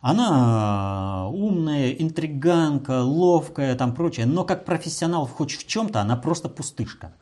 [0.01, 7.13] Она умная, интриганка, ловкая, там прочее, но как профессионал хоть в чем-то она просто пустышка.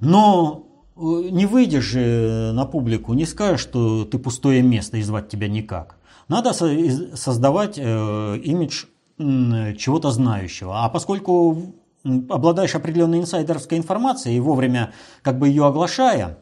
[0.00, 0.66] Но
[0.96, 1.00] э,
[1.30, 5.98] не выйдешь же на публику, не скажешь, что ты пустое место и звать тебя никак.
[6.28, 8.86] Надо создавать э, имидж
[9.18, 10.82] чего-то знающего.
[10.84, 11.74] А поскольку
[12.04, 14.92] обладаешь определенной инсайдерской информацией и вовремя
[15.22, 16.38] как бы ее оглашая,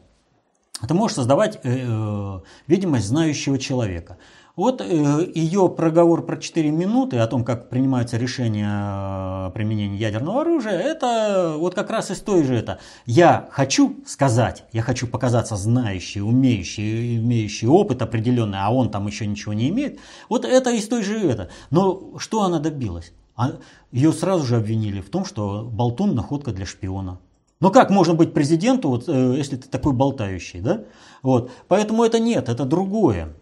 [0.87, 4.17] ты можешь создавать э, э, видимость знающего человека.
[4.55, 10.41] Вот э, ее проговор про 4 минуты о том, как принимаются решения о применении ядерного
[10.41, 12.79] оружия, это вот как раз из той же это.
[13.05, 19.27] Я хочу сказать, я хочу показаться знающий, умеющий, имеющий опыт определенный, а он там еще
[19.27, 19.99] ничего не имеет.
[20.29, 21.49] Вот это из той же это.
[21.71, 23.13] Но что она добилась?
[23.39, 23.53] А
[23.93, 27.19] ее сразу же обвинили в том, что болтун находка для шпиона.
[27.61, 30.83] Но как можно быть президенту, вот, э, если ты такой болтающий, да?
[31.23, 31.49] Вот.
[31.69, 33.33] Поэтому это нет, это другое.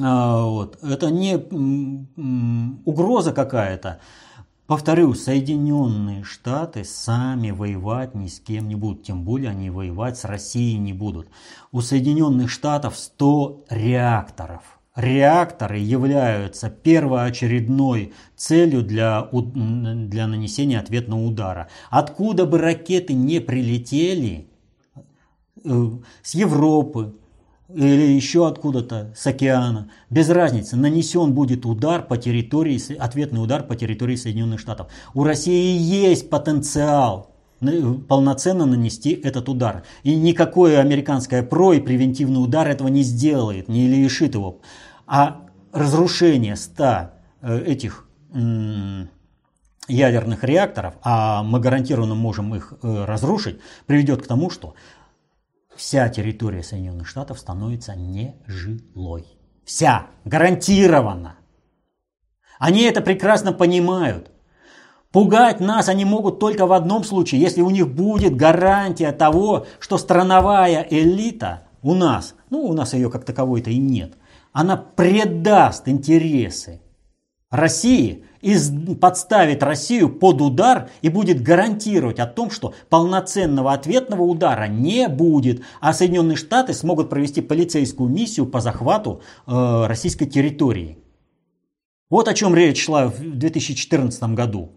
[0.00, 0.82] А, вот.
[0.82, 1.36] Это не
[2.84, 4.00] угроза какая-то.
[4.66, 10.24] Повторю, Соединенные Штаты сами воевать ни с кем не будут, тем более они воевать с
[10.24, 11.28] Россией не будут.
[11.70, 14.75] У Соединенных Штатов 100 реакторов.
[14.96, 21.68] Реакторы являются первоочередной целью для, для нанесения ответного удара.
[21.90, 24.48] Откуда бы ракеты не прилетели,
[25.64, 25.90] э,
[26.22, 27.14] с Европы,
[27.68, 33.76] или еще откуда-то, с океана, без разницы, нанесен будет удар по территории, ответный удар по
[33.76, 34.88] территории Соединенных Штатов.
[35.12, 37.32] У России есть потенциал
[38.08, 39.82] полноценно нанести этот удар.
[40.02, 44.60] И никакое американское ПРО и превентивный удар этого не сделает, не лишит его.
[45.06, 47.10] А разрушение 100
[47.42, 48.06] э, этих
[49.88, 54.74] ядерных реакторов, а мы гарантированно можем их э, разрушить, приведет к тому, что
[55.76, 59.26] вся территория Соединенных Штатов становится нежилой.
[59.64, 61.36] Вся, гарантированно.
[62.58, 64.30] Они это прекрасно понимают.
[65.12, 69.98] Пугать нас они могут только в одном случае, если у них будет гарантия того, что
[69.98, 74.14] страновая элита у нас, ну у нас ее как таковой-то и нет,
[74.56, 76.80] она предаст интересы
[77.50, 78.56] России и
[78.98, 85.62] подставит Россию под удар и будет гарантировать о том, что полноценного ответного удара не будет,
[85.82, 90.96] а Соединенные Штаты смогут провести полицейскую миссию по захвату э, российской территории.
[92.08, 94.72] Вот о чем речь шла в 2014 году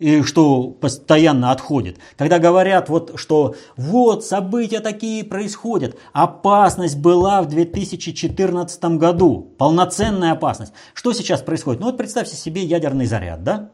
[0.00, 1.98] и что постоянно отходит.
[2.16, 10.72] Когда говорят, вот, что вот события такие происходят, опасность была в 2014 году, полноценная опасность.
[10.94, 11.80] Что сейчас происходит?
[11.80, 13.70] Ну вот представьте себе ядерный заряд, да?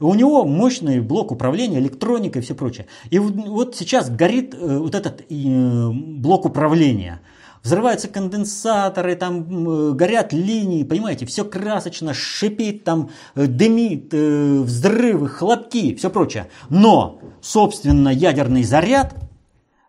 [0.00, 2.86] У него мощный блок управления, электроника и все прочее.
[3.10, 7.22] И вот сейчас горит э, вот этот э, блок управления–
[7.64, 15.28] взрываются конденсаторы, там э, горят линии, понимаете, все красочно, шипит, там э, дымит, э, взрывы,
[15.28, 16.48] хлопки, все прочее.
[16.68, 19.16] Но, собственно, ядерный заряд,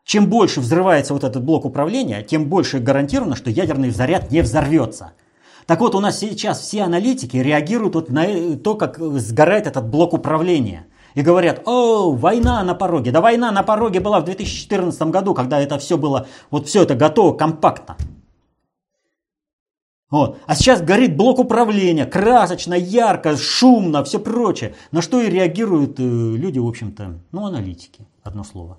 [0.05, 5.11] чем больше взрывается вот этот блок управления, тем больше гарантировано, что ядерный заряд не взорвется.
[5.65, 10.13] Так вот, у нас сейчас все аналитики реагируют вот на то, как сгорает этот блок
[10.13, 13.11] управления– и говорят, о, война на пороге.
[13.11, 16.93] Да война на пороге была в 2014 году, когда это все было, вот все это
[16.93, 17.97] готово компактно.
[20.11, 20.37] Вот.
[20.45, 24.75] А сейчас горит блок управления, красочно, ярко, шумно, все прочее.
[24.91, 28.77] На что и реагируют э, люди, в общем-то, ну, аналитики, одно слово.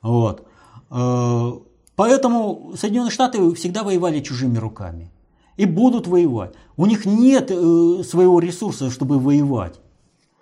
[0.00, 0.46] Вот.
[0.90, 1.52] Э,
[1.96, 5.10] поэтому Соединенные Штаты всегда воевали чужими руками.
[5.56, 6.54] И будут воевать.
[6.76, 7.54] У них нет э,
[8.04, 9.80] своего ресурса, чтобы воевать.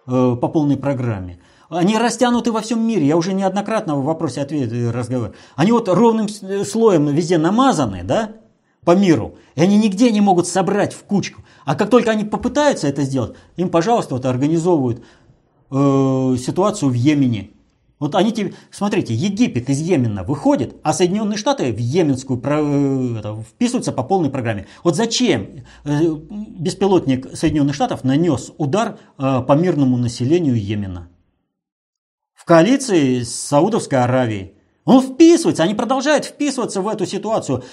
[0.07, 1.39] Э, по полной программе.
[1.69, 3.07] Они растянуты во всем мире.
[3.07, 5.35] Я уже неоднократно в вопросе ответ э, разговаривал.
[5.57, 8.33] Они вот ровным э, слоем везде намазаны, да,
[8.85, 9.35] по миру.
[9.57, 11.43] И они нигде не могут собрать в кучку.
[11.65, 15.03] А как только они попытаются это сделать, им, пожалуйста, вот организовывают
[15.73, 17.51] э, ситуацию в Йемене.
[17.99, 23.43] Вот они тебе, смотрите, Египет из Йемена выходит, а Соединенные Штаты в Йеменскую э, это,
[23.43, 24.67] вписываются по полной программе.
[24.85, 26.03] Вот зачем э,
[26.59, 31.09] беспилотник Соединенных Штатов нанес удар э, по мирному населению Йемена?
[32.35, 34.53] В коалиции с Саудовской Аравией.
[34.85, 37.65] Он вписывается, они продолжают вписываться в эту ситуацию,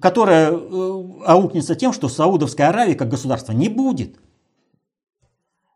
[0.00, 0.48] которая
[1.26, 4.16] аукнется тем, что Саудовской Аравии как государства не будет.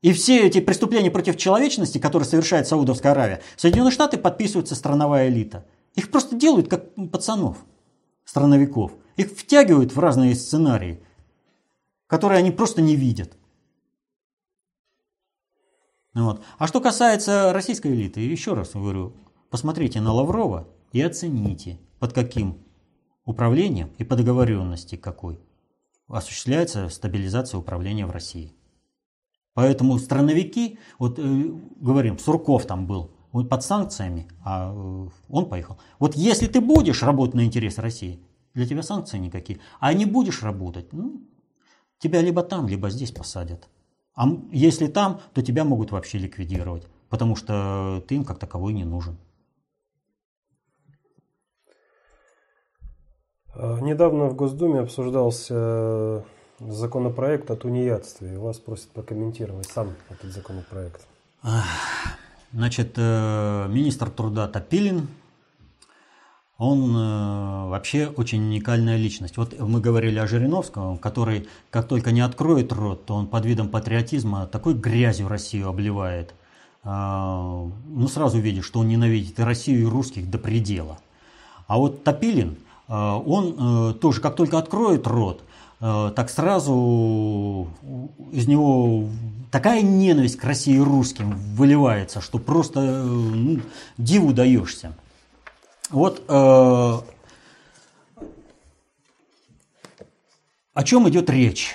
[0.02, 5.64] И все эти преступления против человечности, которые совершает Саудовская Аравия, Соединенные Штаты подписываются страновая элита.
[5.94, 7.58] Их просто делают как пацанов,
[8.24, 8.92] страновиков.
[9.16, 11.00] Их втягивают в разные сценарии,
[12.08, 13.36] которые они просто не видят.
[16.14, 16.42] Вот.
[16.58, 19.14] А что касается российской элиты, еще раз говорю,
[19.50, 22.58] посмотрите на Лаврова и оцените, под каким
[23.24, 25.40] управлением и по договоренности какой
[26.08, 28.52] осуществляется стабилизация управления в России.
[29.54, 35.78] Поэтому страновики, вот э, говорим, Сурков там был, он под санкциями, а э, он поехал.
[35.98, 38.20] Вот если ты будешь работать на интерес России,
[38.54, 41.22] для тебя санкции никакие, а не будешь работать, ну,
[41.98, 43.68] тебя либо там, либо здесь посадят.
[44.14, 48.84] А если там, то тебя могут вообще ликвидировать, потому что ты им как таковой не
[48.84, 49.18] нужен.
[53.54, 56.24] А, недавно в Госдуме обсуждался
[56.68, 58.38] законопроект о тунеядстве.
[58.38, 61.00] Вас просят прокомментировать сам этот законопроект.
[62.52, 65.08] Значит, э, министр труда Топилин,
[66.58, 69.38] он э, вообще очень уникальная личность.
[69.38, 73.68] Вот мы говорили о Жириновском, который, как только не откроет рот, то он под видом
[73.68, 76.34] патриотизма такой грязью Россию обливает.
[76.84, 80.98] А, ну, сразу видишь, что он ненавидит и Россию, и русских до предела.
[81.66, 82.58] А вот Топилин,
[82.88, 85.42] э, он тоже, как только откроет рот,
[85.82, 87.68] так сразу
[88.30, 89.08] из него
[89.52, 93.60] такая ненависть к России и русским выливается, что просто э, ну,
[93.98, 94.96] диву даешься.
[95.90, 97.00] Вот э,
[100.74, 101.74] о чем идет речь?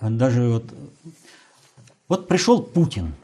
[0.00, 0.74] Даже вот,
[2.08, 3.14] вот пришел Путин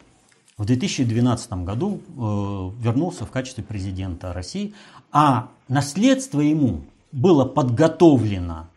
[0.58, 4.74] в 2012 году, э, вернулся в качестве президента России,
[5.12, 6.82] а наследство ему
[7.12, 8.68] было подготовлено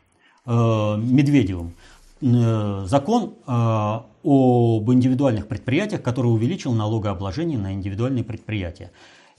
[0.45, 0.51] э,
[0.97, 1.73] Медведевым
[2.21, 8.91] э, закон э, об индивидуальных предприятиях, который увеличил налогообложение на индивидуальные предприятия.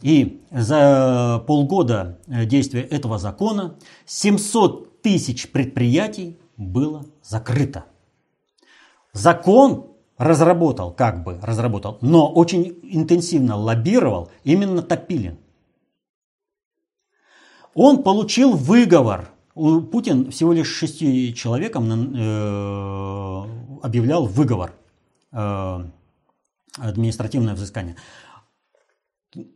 [0.03, 7.85] И за полгода действия этого закона 700 тысяч предприятий было закрыто.
[9.13, 9.87] Закон
[10.19, 15.39] разработал, как бы разработал, но очень интенсивно лоббировал именно Топилин.
[17.77, 19.29] Он получил выговор.
[19.55, 24.73] Путин всего лишь шести человекам э, объявлял выговор,
[25.33, 25.85] э,
[26.79, 27.97] административное взыскание.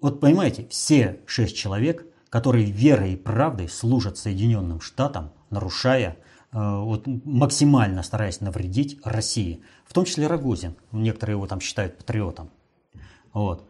[0.03, 6.18] Вот понимаете, все шесть человек, которые верой и правдой служат Соединенным Штатам, нарушая,
[6.53, 12.51] э, вот, максимально стараясь навредить России, в том числе Рогозин, некоторые его там считают патриотом.
[13.33, 13.66] Вот.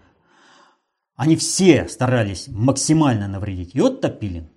[1.20, 3.74] Они все старались максимально навредить.
[3.74, 4.48] И вот Топилин.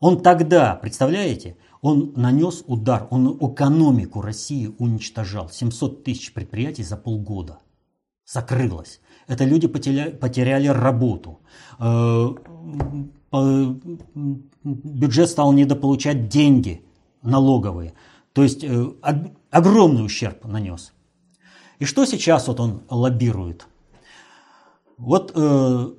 [0.00, 5.50] Он тогда, представляете, он нанес удар, он экономику России уничтожал.
[5.50, 7.58] 700 тысяч предприятий за полгода.
[8.24, 9.02] Закрылось.
[9.26, 11.40] Это люди потеряли, потеряли работу.
[11.78, 12.28] Э,
[14.64, 16.86] бюджет стал недополучать деньги
[17.20, 17.92] налоговые.
[18.32, 18.86] То есть э,
[19.50, 20.94] огромный ущерб нанес.
[21.80, 23.66] И что сейчас вот он лоббирует?
[24.98, 25.90] Вот э,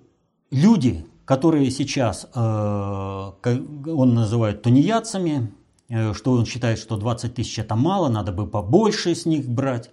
[0.51, 5.53] люди, которые сейчас э, он называет тунеядцами,
[5.87, 9.89] э, что он считает, что 20 тысяч это мало, надо бы побольше с них брать.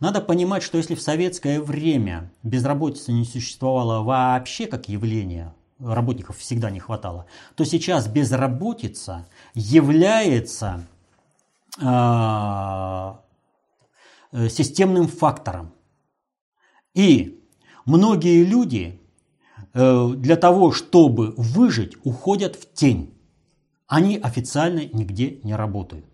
[0.00, 6.70] Надо понимать, что если в советское время безработица не существовала вообще как явление, работников всегда
[6.70, 10.84] не хватало, то сейчас безработица является
[11.80, 13.14] э,
[14.48, 15.72] системным фактором.
[16.94, 17.39] И
[17.84, 19.00] многие люди
[19.72, 23.14] Э, для того, чтобы выжить, уходят в тень.
[23.86, 26.06] Они официально нигде не работают.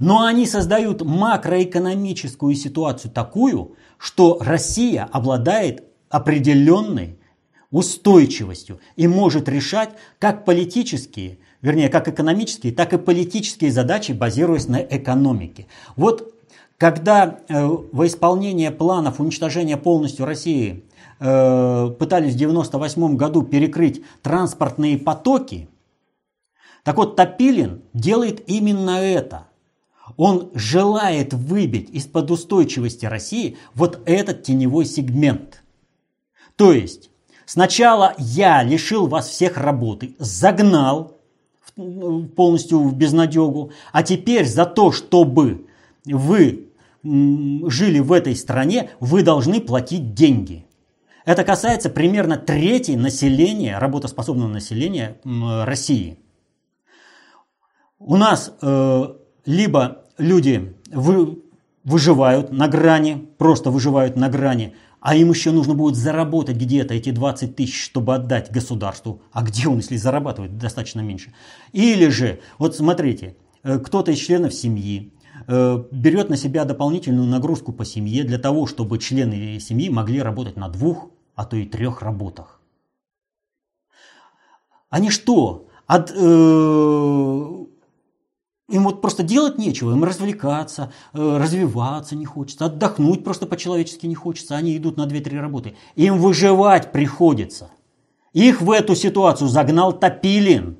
[0.00, 7.18] Но они создают макроэкономическую ситуацию такую, что Россия обладает определенной
[7.70, 14.80] устойчивостью и может решать как политические, вернее, как экономические, так и политические задачи, базируясь на
[14.80, 15.66] экономике.
[15.94, 16.34] Вот
[16.78, 20.84] когда э, во исполнение планов уничтожения полностью России
[21.18, 25.68] Э, пытались в 98 году перекрыть транспортные потоки,
[26.84, 29.46] так вот Топилин делает именно это.
[30.18, 35.62] Он желает выбить из-под устойчивости России вот этот теневой сегмент.
[36.54, 37.10] То есть
[37.46, 41.16] сначала я лишил вас всех работы, загнал
[41.74, 45.66] полностью в безнадегу, а теперь за то, чтобы
[46.04, 46.65] вы
[47.68, 50.66] жили в этой стране, вы должны платить деньги.
[51.24, 56.18] Это касается примерно трети населения, работоспособного населения России.
[57.98, 59.04] У нас э,
[59.44, 61.42] либо люди вы,
[61.82, 67.10] выживают на грани, просто выживают на грани, а им еще нужно будет заработать где-то эти
[67.10, 69.22] 20 тысяч, чтобы отдать государству.
[69.32, 71.32] А где он, если зарабатывает достаточно меньше?
[71.72, 75.12] Или же, вот смотрите, э, кто-то из членов семьи
[75.46, 80.68] берет на себя дополнительную нагрузку по семье для того, чтобы члены семьи могли работать на
[80.68, 82.60] двух а то и трех работах.
[84.88, 85.68] Они что?
[85.86, 86.14] От, э,
[88.68, 94.14] им вот просто делать нечего, им развлекаться, э, развиваться не хочется, отдохнуть просто по-человечески не
[94.14, 95.76] хочется, они идут на 2-3 работы.
[95.94, 97.70] Им выживать приходится.
[98.32, 100.78] Их в эту ситуацию загнал Топилин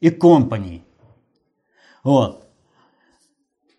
[0.00, 0.84] и компании.
[2.02, 2.43] Вот.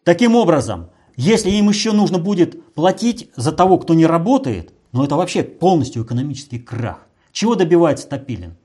[0.06, 5.16] Таким образом, если им еще нужно будет платить за того, кто не работает, но это
[5.16, 7.08] вообще полностью экономический крах.
[7.32, 8.56] Чего добивается Топилин?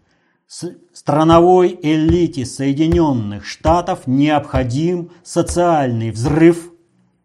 [0.93, 6.72] страновой элите Соединенных Штатов необходим социальный взрыв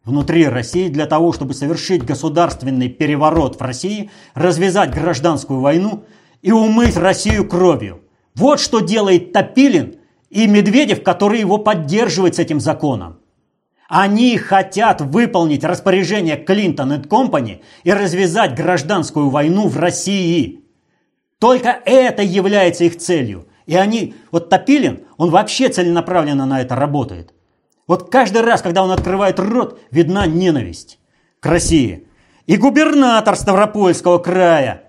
[0.06, 6.06] внутри России для того, чтобы совершить государственный переворот в России, развязать гражданскую войну
[6.42, 8.02] и умыть Россию кровью.
[8.36, 9.96] Вот что делает Топилин
[10.30, 13.18] и Медведев, который его поддерживает с этим законом.
[13.88, 20.64] Они хотят выполнить распоряжение Клинтон и Компани и развязать гражданскую войну в России.
[21.40, 23.48] Только это является их целью.
[23.68, 27.34] И они, вот Топилин, он вообще целенаправленно на это работает.
[27.88, 31.00] Вот каждый раз, когда он открывает рот, видна ненависть
[31.40, 32.08] к России.
[32.48, 34.85] И губернатор Ставропольского края,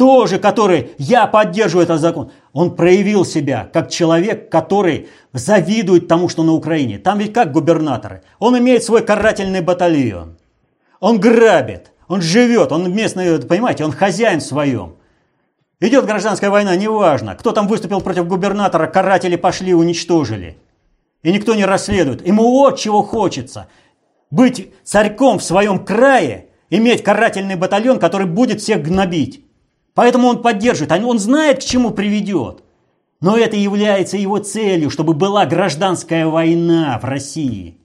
[0.00, 6.42] тоже, который, я поддерживаю этот закон, он проявил себя как человек, который завидует тому, что
[6.42, 6.98] на Украине.
[6.98, 8.22] Там ведь как губернаторы.
[8.38, 10.38] Он имеет свой карательный батальон.
[11.00, 14.96] Он грабит, он живет, он местный, понимаете, он хозяин своем.
[15.80, 20.56] Идет гражданская война, неважно, кто там выступил против губернатора, каратели пошли, уничтожили.
[21.22, 22.26] И никто не расследует.
[22.26, 23.68] Ему вот чего хочется.
[24.30, 29.44] Быть царьком в своем крае, иметь карательный батальон, который будет всех гнобить.
[29.94, 32.62] Поэтому он поддерживает, он знает, к чему приведет.
[33.20, 37.76] Но это является его целью, чтобы была гражданская война в России.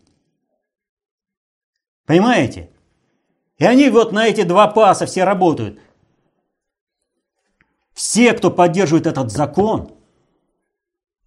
[2.06, 2.70] Понимаете?
[3.58, 5.80] И они вот на эти два паса все работают.
[7.93, 9.91] Все, кто поддерживает этот закон,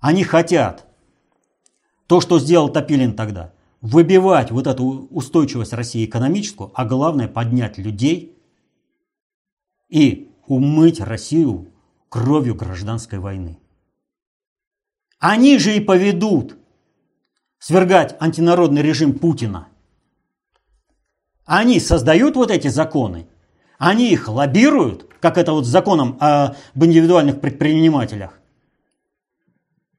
[0.01, 0.87] они хотят
[2.07, 8.39] то, что сделал Топилин тогда, выбивать вот эту устойчивость России экономическую, а главное поднять людей
[9.89, 11.69] и умыть Россию
[12.09, 13.59] кровью гражданской войны.
[15.19, 16.57] Они же и поведут
[17.59, 19.69] свергать антинародный режим Путина.
[21.45, 23.27] Они создают вот эти законы,
[23.79, 28.39] они их лоббируют, как это вот с законом об индивидуальных предпринимателях,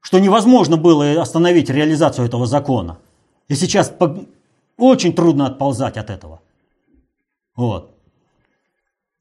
[0.00, 2.98] что невозможно было остановить реализацию этого закона.
[3.48, 3.92] И сейчас
[4.76, 6.40] очень трудно отползать от этого.
[7.54, 7.94] Вот.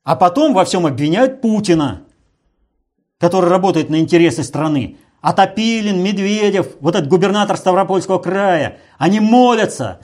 [0.09, 2.01] А потом во всем обвиняют Путина,
[3.19, 4.97] который работает на интересы страны.
[5.21, 9.99] А Топилин, Медведев, вот этот губернатор Ставропольского края, они молятся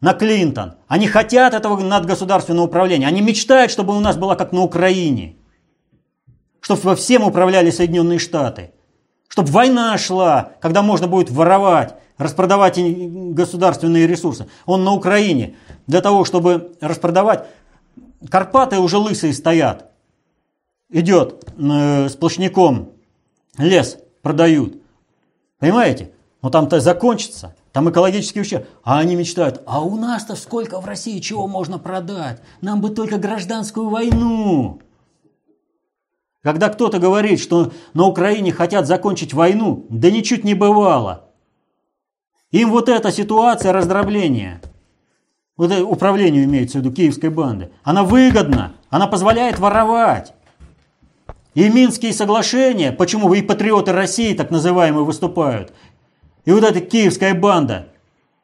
[0.00, 0.74] на Клинтон.
[0.86, 3.08] Они хотят этого надгосударственного управления.
[3.08, 5.34] Они мечтают, чтобы у нас было как на Украине.
[6.60, 8.70] Чтобы во всем управляли Соединенные Штаты.
[9.26, 14.46] Чтобы война шла, когда можно будет воровать, распродавать государственные ресурсы.
[14.64, 15.56] Он на Украине.
[15.88, 17.48] Для того, чтобы распродавать,
[18.30, 19.90] Карпаты уже лысые стоят.
[20.90, 22.90] Идет э, сплошняком
[23.58, 24.80] лес продают.
[25.58, 26.12] Понимаете?
[26.42, 27.54] Но там-то закончится.
[27.72, 28.66] Там экологический ущерб.
[28.82, 32.40] А они мечтают, а у нас-то сколько в России чего можно продать?
[32.60, 34.80] Нам бы только гражданскую войну.
[36.42, 41.30] Когда кто-то говорит, что на Украине хотят закончить войну, да ничуть не бывало.
[42.50, 44.60] Им вот эта ситуация раздробления,
[45.56, 50.34] вот это управлению имеется в виду киевской банды, она выгодна, она позволяет воровать.
[51.54, 55.72] И Минские соглашения, почему и патриоты России так называемые выступают,
[56.44, 57.88] и вот эта киевская банда,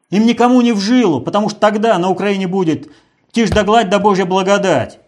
[0.09, 2.89] им никому не в жилу, потому что тогда на Украине будет
[3.31, 4.99] тишь да гладь да Божья благодать.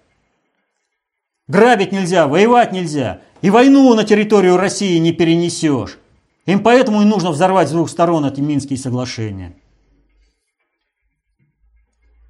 [1.48, 3.22] Грабить нельзя, воевать нельзя.
[3.42, 5.98] И войну на территорию России не перенесешь.
[6.46, 9.54] Им поэтому и нужно взорвать с двух сторон эти Минские соглашения.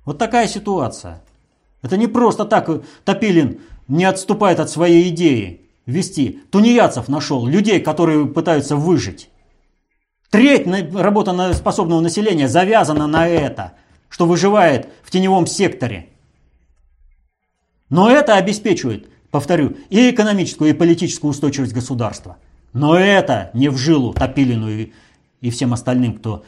[0.05, 1.21] Вот такая ситуация.
[1.81, 2.69] Это не просто так
[3.05, 6.41] Топилин не отступает от своей идеи вести.
[6.51, 9.29] Тунеядцев нашел, людей, которые пытаются выжить.
[10.29, 13.73] Треть работоспособного населения завязана на это,
[14.09, 16.09] что выживает в теневом секторе.
[17.89, 22.37] Но это обеспечивает, повторю, и экономическую, и политическую устойчивость государства.
[22.73, 24.91] Но это не в жилу Топилину и,
[25.41, 26.43] и всем остальным, кто...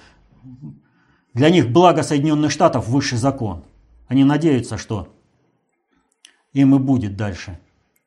[1.36, 3.66] Для них благо Соединенных Штатов высший закон.
[4.08, 5.10] Они надеются, что
[6.54, 7.60] им и будет дальше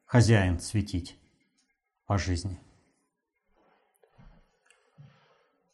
[0.07, 1.19] хозяин светить
[2.07, 2.59] по жизни.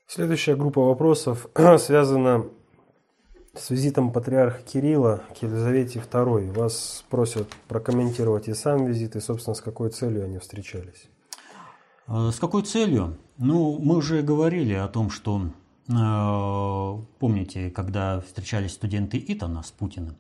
[0.09, 1.47] Следующая группа вопросов
[1.79, 2.45] связана
[3.55, 6.53] с визитом патриарха Кирилла к Елизавете II.
[6.53, 11.09] Вас просят прокомментировать и сам визит, и, собственно, с какой целью они встречались.
[12.09, 13.17] А, с какой целью?
[13.39, 15.41] Ну, мы уже говорили о том, что,
[15.87, 20.17] помните, когда встречались студенты Итана с Путиным,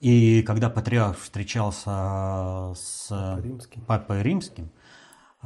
[0.00, 3.08] и когда патриарх встречался с
[3.42, 3.80] Римским.
[3.82, 4.70] Папой Римским,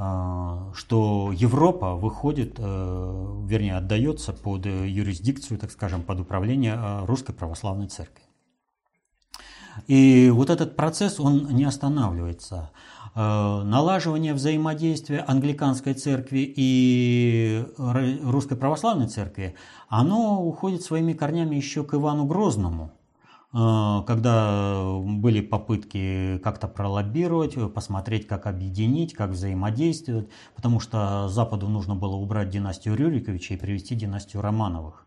[0.00, 7.32] а, что Европа выходит, э, вернее, отдается под юрисдикцию, так скажем, под управление э, Русской
[7.32, 8.22] Православной Церкви.
[9.88, 12.70] И вот этот процесс, он не останавливается.
[13.18, 17.64] Налаживание взаимодействия англиканской церкви и
[18.22, 19.54] русской православной церкви,
[19.88, 22.92] оно уходит своими корнями еще к Ивану Грозному–
[23.52, 31.94] Э, когда были попытки как-то пролоббировать, посмотреть, как объединить, как взаимодействовать, потому что Западу нужно
[31.94, 35.06] было убрать династию Рюриковича и привести династию Романовых.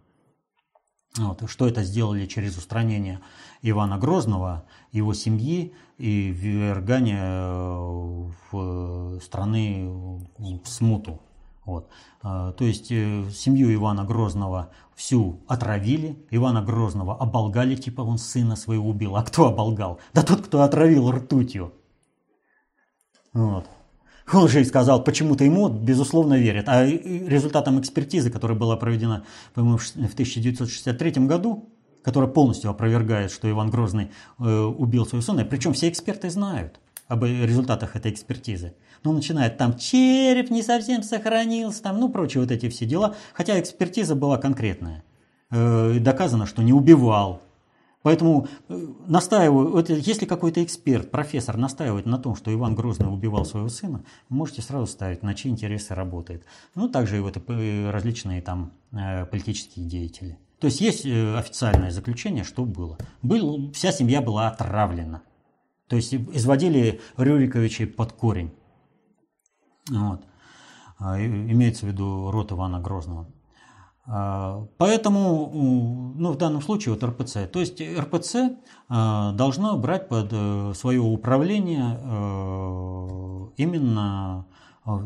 [1.17, 1.49] Вот.
[1.49, 3.19] Что это сделали через устранение
[3.61, 9.89] Ивана Грозного, его семьи и ввергание э, в страны
[10.37, 11.19] в смуту.
[11.65, 11.89] Вот.
[12.21, 18.55] А, то есть э, семью Ивана Грозного всю отравили, Ивана Грозного оболгали, типа он сына
[18.55, 19.15] своего убил.
[19.15, 19.99] А кто оболгал?
[20.13, 21.73] Да тот, кто отравил ртутью.
[23.33, 23.67] Вот.
[24.31, 26.65] Он же и сказал, почему-то ему, безусловно, верят.
[26.67, 31.69] А результатом экспертизы, которая была проведена, по-моему, в 1963 году,
[32.03, 37.25] которая полностью опровергает, что Иван Грозный э, убил свою сына, причем все эксперты знают об
[37.25, 38.73] результатах этой экспертизы.
[39.03, 43.15] Ну, начинает там череп не совсем сохранился, там, ну, прочие вот эти все дела.
[43.33, 45.03] Хотя экспертиза была конкретная.
[45.49, 47.41] Э, доказано, что не убивал.
[48.03, 53.45] Поэтому э, настаиваю, вот если какой-то эксперт, профессор настаивает на том, что Иван Грозный убивал
[53.45, 56.43] своего сына, можете сразу ставить, на чьи интересы работает.
[56.73, 60.39] Ну, также и вот э, различные там э, политические деятели.
[60.59, 62.97] То есть есть официальное заключение, что было.
[63.23, 65.23] Был, вся семья была отравлена.
[65.87, 68.51] То есть изводили Рюриковичей под корень.
[69.89, 70.23] Вот.
[70.99, 73.27] А, имеется в виду род Ивана Грозного.
[74.05, 77.47] А, поэтому, ну, в данном случае вот РПЦ.
[77.51, 78.57] То есть РПЦ
[78.89, 84.45] а, должна брать под э, свое управление э, именно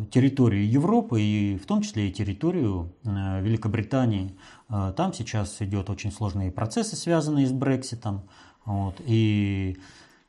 [0.10, 4.38] территорию Европы и в том числе и территорию э, Великобритании.
[4.70, 8.22] Там сейчас идет очень сложные процессы, связанные с Брекситом.
[8.66, 9.78] Вот, и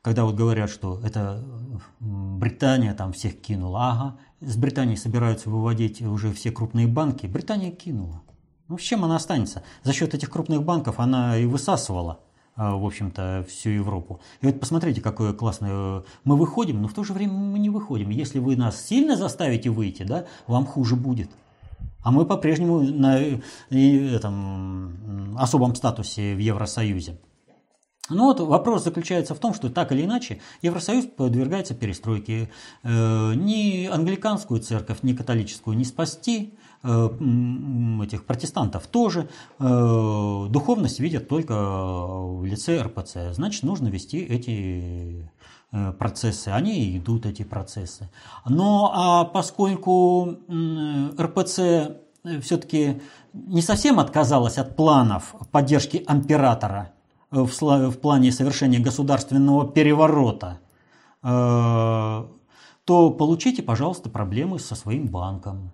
[0.01, 1.43] когда вот говорят, что это
[1.99, 8.21] Британия там всех кинула, ага, с Британии собираются выводить уже все крупные банки, Британия кинула.
[8.69, 9.63] Ну, с чем она останется?
[9.83, 12.19] За счет этих крупных банков она и высасывала,
[12.55, 14.19] а, в общем-то, всю Европу.
[14.41, 16.03] И вот посмотрите, какое классное...
[16.25, 18.09] Мы выходим, но в то же время мы не выходим.
[18.09, 21.29] Если вы нас сильно заставите выйти, да, вам хуже будет.
[22.03, 23.19] А мы по-прежнему на
[23.69, 27.17] этом, особом статусе в Евросоюзе.
[28.09, 32.49] Ну вот вопрос заключается в том, что так или иначе Евросоюз подвергается перестройке.
[32.83, 36.53] Э, ни англиканскую церковь, ни католическую не спасти,
[36.83, 39.29] этих протестантов тоже.
[39.59, 43.33] Э, духовность видят только в лице РПЦ.
[43.33, 45.31] Значит, нужно вести эти
[45.99, 46.47] процессы.
[46.47, 48.09] Они идут, эти процессы.
[48.47, 50.37] Но а поскольку
[51.19, 51.97] РПЦ
[52.41, 53.01] все-таки
[53.33, 56.93] не совсем отказалась от планов поддержки императора–
[57.29, 60.59] Э, в, плане совершения государственного переворота,
[61.23, 61.27] э,
[62.85, 65.73] то получите, пожалуйста, проблемы со своим банком.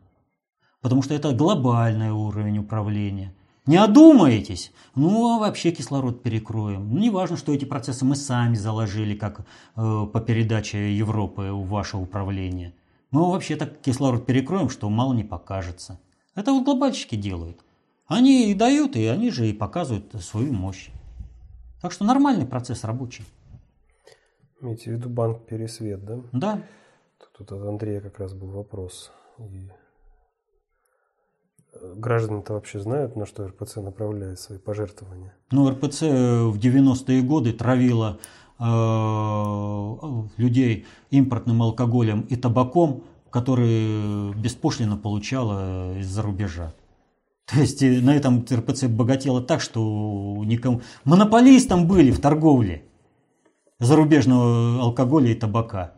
[0.84, 3.34] Потому что это глобальный уровень управления.
[3.66, 6.90] Не одумаетесь, ну а вообще кислород перекроем.
[6.90, 9.44] Ну, не важно, что эти процессы мы сами заложили, как э,
[9.76, 12.74] по передаче Европы в ваше управление.
[13.12, 16.02] Мы вообще так кислород перекроем, что мало не покажется.
[16.36, 17.64] Это вот глобальщики делают.
[18.06, 20.90] Они и дают, и они же и показывают свою мощь.
[21.82, 23.24] Так что нормальный процесс рабочий.
[24.60, 26.20] Имеете в виду банк Пересвет, да?
[26.34, 26.62] Да.
[27.38, 29.14] Тут от Андрея как раз был вопрос.
[29.40, 29.70] И
[31.82, 35.34] граждане-то вообще знают, на что РПЦ направляет свои пожертвования?
[35.52, 38.20] Ну, РПЦ в 90-е годы травила
[38.60, 38.64] э,
[40.38, 46.74] людей импортным алкоголем и табаком, которые беспошлино получала из-за рубежа.
[47.46, 50.82] То есть э, на этом РПЦ богатело так, что никому...
[51.04, 52.86] Монополистом были в торговле
[53.80, 55.94] зарубежного алкоголя и табака.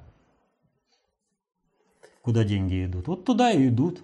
[2.22, 3.08] Куда деньги идут?
[3.08, 4.04] Вот туда и идут.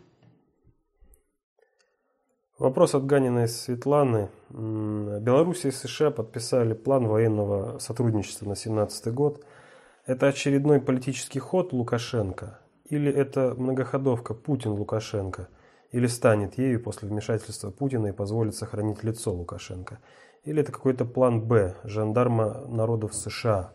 [2.62, 4.30] Вопрос от Ганиной Светланы.
[4.52, 9.44] Беларусь и США подписали план военного сотрудничества на 2017 год.
[10.06, 12.60] Это очередной политический ход Лукашенко?
[12.86, 15.48] Или это многоходовка Путин-Лукашенко–
[15.92, 19.98] или станет ею после вмешательства Путина и позволит сохранить лицо Лукашенко?
[20.44, 23.74] Или это какой-то план «Б» жандарма народов США?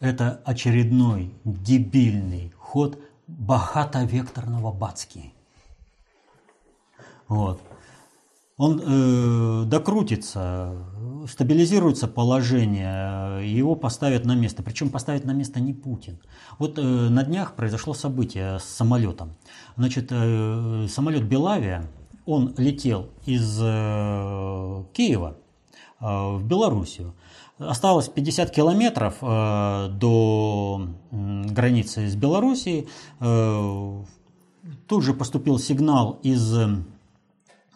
[0.00, 5.32] Это очередной дебильный ход богатовекторного Бацки.
[7.28, 7.58] Вот
[8.56, 10.74] он э, докрутится,
[11.28, 14.62] стабилизируется положение, его поставят на место.
[14.62, 16.20] Причем поставят на место не Путин.
[16.58, 19.36] Вот э, на днях произошло событие с самолетом.
[19.76, 21.90] Значит, э, самолет Белавия,
[22.26, 25.36] он летел из э, Киева
[26.00, 27.14] э, в Белоруссию.
[27.58, 32.86] осталось 50 километров э, до границы с Белоруссией.
[33.18, 34.04] Э,
[34.86, 36.56] тут же поступил сигнал из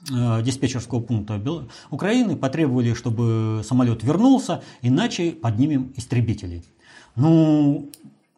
[0.09, 1.41] диспетчерского пункта
[1.91, 6.63] Украины, потребовали, чтобы самолет вернулся, иначе поднимем истребители.
[7.17, 7.91] Ну,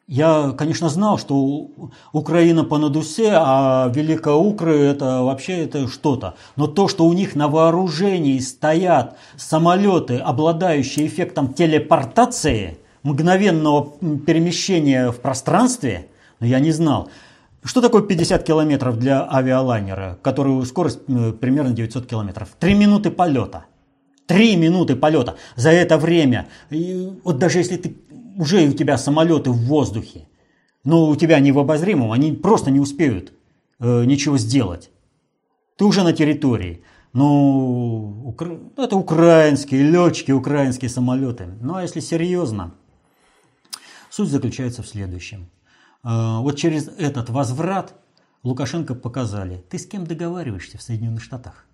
[0.06, 1.68] я, конечно, знал, что
[2.12, 6.34] Украина по надусе, а Великая Укра это вообще это что-то.
[6.56, 13.92] Но то, что у них на вооружении стоят самолеты, обладающие эффектом телепортации, мгновенного
[14.26, 16.08] перемещения в пространстве,
[16.40, 17.08] ну, я не знал.
[17.62, 22.48] Что такое 50 километров для авиалайнера, который скорость э, примерно 900 километров?
[22.58, 23.66] Три минуты полета.
[24.26, 25.36] Три минуты полета.
[25.56, 27.96] За это время, вот даже если ты
[28.38, 30.28] уже у тебя самолеты в воздухе,
[30.84, 33.32] но у тебя не в обозримом, они просто не успеют
[33.78, 34.90] э, ничего сделать.
[35.76, 36.82] Ты уже на территории.
[37.12, 38.58] Ну, укра...
[38.76, 41.48] это украинские летчики, украинские самолеты.
[41.60, 42.72] Ну, а если серьезно,
[44.10, 45.50] суть заключается в следующем.
[46.02, 47.94] Э, вот через этот возврат
[48.42, 51.66] Лукашенко показали, ты с кем договариваешься в Соединенных Штатах?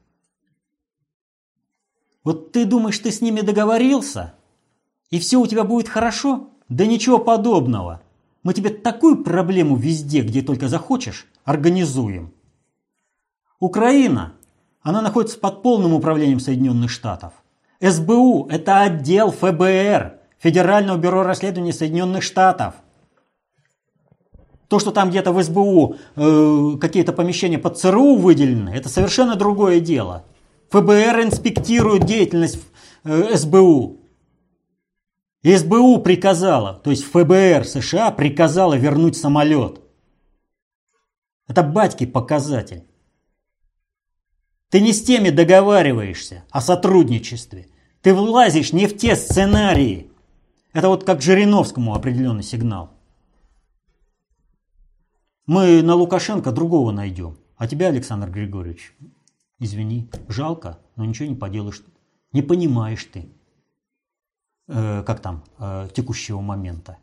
[2.24, 4.34] Вот ты думаешь, ты с ними договорился,
[5.10, 6.50] и все у тебя будет хорошо?
[6.68, 8.02] Да ничего подобного.
[8.42, 12.32] Мы тебе такую проблему везде, где только захочешь, организуем.
[13.60, 14.34] Украина,
[14.82, 17.32] она находится под полным управлением Соединенных Штатов.
[17.80, 22.74] СБУ– это отдел ФБР, Федерального бюро расследований Соединенных Штатов.
[24.68, 29.78] То, что там где-то в СБУ э, какие-то помещения под ЦРУ выделены, это совершенно другое
[29.78, 30.24] дело.
[30.70, 32.58] ФБР инспектирует деятельность
[33.04, 34.00] э, СБУ.
[35.44, 39.80] СБУ приказала, то есть ФБР США приказала вернуть самолет.
[41.46, 42.84] Это батьки показатель.
[44.70, 47.68] Ты не с теми договариваешься о сотрудничестве.
[48.02, 50.10] Ты влазишь не в те сценарии.
[50.72, 52.95] Это вот как Жириновскому определенный сигнал.
[55.46, 57.38] Мы на Лукашенко другого найдем.
[57.56, 58.96] А тебя, Александр Григорьевич,
[59.60, 61.84] извини, жалко, но ничего не поделаешь.
[62.32, 63.30] Не понимаешь ты.
[64.68, 66.98] Э, как там, э, текущего момента.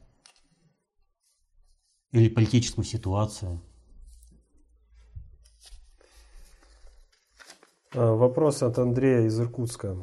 [2.12, 3.62] Или политическую ситуацию.
[7.96, 9.98] А, вопрос от Андрея из Иркутска.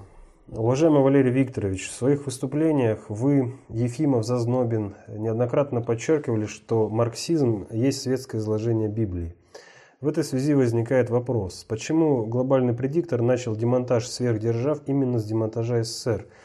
[0.52, 8.40] Уважаемый Валерий Викторович, в своих выступлениях вы, Ефимов, Зазнобин, неоднократно подчеркивали, что марксизм есть светское
[8.40, 9.36] изложение Библии.
[10.00, 16.26] В этой связи возникает вопрос, почему глобальный предиктор начал демонтаж сверхдержав именно с демонтажа СССР–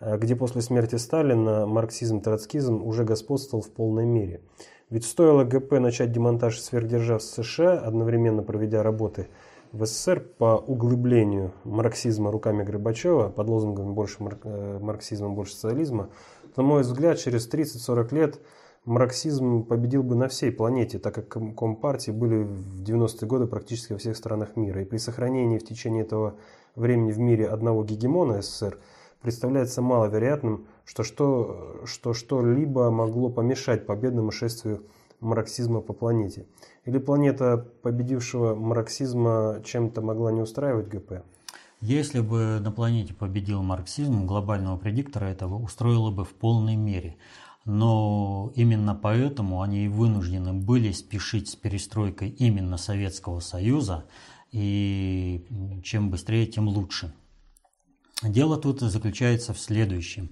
[0.00, 4.40] Э, где после смерти Сталина марксизм-троцкизм уже господствовал в полной мере.
[4.88, 9.28] Ведь стоило ГП начать демонтаж сверхдержав США, одновременно проведя работы
[9.72, 16.10] в СССР по углублению марксизма руками Горбачева под лозунгами «больше э, марксизма, больше социализма»,
[16.56, 18.40] на мой взгляд, через 30-40 лет
[18.84, 23.98] марксизм победил бы на всей планете, так как компартии были в 90-е годы практически во
[23.98, 24.82] всех странах мира.
[24.82, 26.34] И при сохранении в течение этого
[26.74, 28.78] времени в мире одного гегемона СССР–
[29.22, 34.82] представляется маловероятным, что что, что что-либо могло помешать победному шествию
[35.20, 36.46] марксизма по планете.
[36.84, 41.22] Или планета победившего марксизма чем-то могла не устраивать ГП?
[41.80, 47.16] Если бы на планете победил марксизм, глобального предиктора этого устроило бы в полной мере.
[47.64, 54.06] Но именно поэтому они и вынуждены были спешить с перестройкой именно Советского Союза,
[54.50, 55.46] и
[55.84, 57.14] чем быстрее, тем лучше.
[58.22, 60.30] Дело тут заключается в следующем,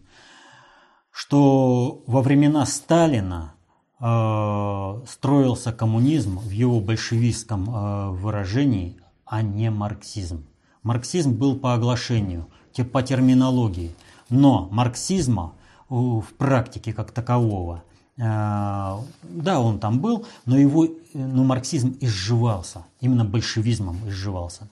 [1.10, 3.54] что во времена Сталина
[4.00, 10.44] э, строился коммунизм в его большевистском э, выражении, а не марксизм.
[10.82, 12.46] Марксизм был по оглашению,
[12.92, 13.92] по терминологии,
[14.30, 15.52] но марксизма
[15.88, 17.82] в практике как такового
[18.20, 24.68] а, да, он там был, но его, но марксизм изживался, именно большевизмом изживался.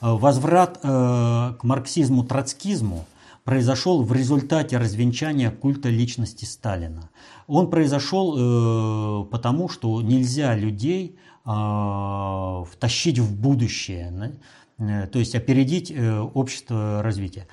[0.00, 3.04] Возврат э, к марксизму-троцкизму
[3.48, 7.08] произошел в результате развенчания культа личности Сталина.
[7.46, 11.16] Он произошел э, потому, что нельзя людей
[11.46, 14.38] а, втащить в будущее,
[14.78, 15.90] э, то есть опередить
[16.34, 17.48] общество развития.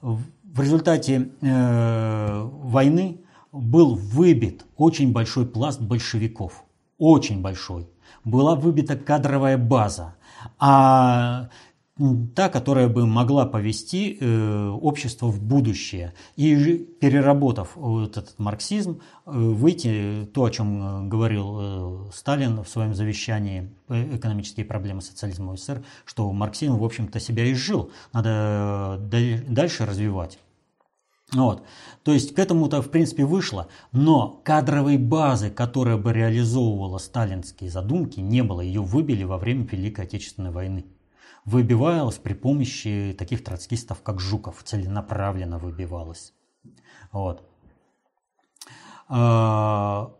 [0.00, 3.18] В результате войны
[3.50, 6.64] был выбит очень большой пласт большевиков.
[6.96, 7.88] Очень большой.
[8.22, 10.14] Была выбита кадровая база.
[10.60, 11.48] А
[12.34, 16.14] та, которая бы могла повести э, общество в будущее.
[16.36, 22.68] И переработав вот этот марксизм, э, выйти, то, о чем э, говорил э, Сталин в
[22.68, 27.90] своем завещании э, «Экономические проблемы социализма в СССР», что марксизм, в общем-то, себя изжил.
[28.12, 30.38] Надо э, дальше развивать.
[31.32, 31.62] Вот.
[32.02, 38.20] То есть к этому-то, в принципе, вышло, но кадровой базы, которая бы реализовывала сталинские задумки,
[38.20, 38.62] не было.
[38.62, 40.86] Ее выбили во время Великой Отечественной войны.
[41.44, 46.32] Выбивалась при помощи таких троцкистов, как Жуков, целенаправленно выбивалась.
[47.12, 47.42] Вот.
[49.08, 50.14] А,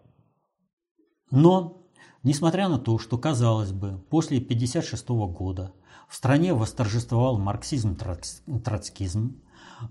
[1.31, 1.87] но,
[2.23, 5.75] несмотря на то, что, казалось бы, после 1956 года
[6.09, 9.43] в стране восторжествовал марксизм-троцкизм,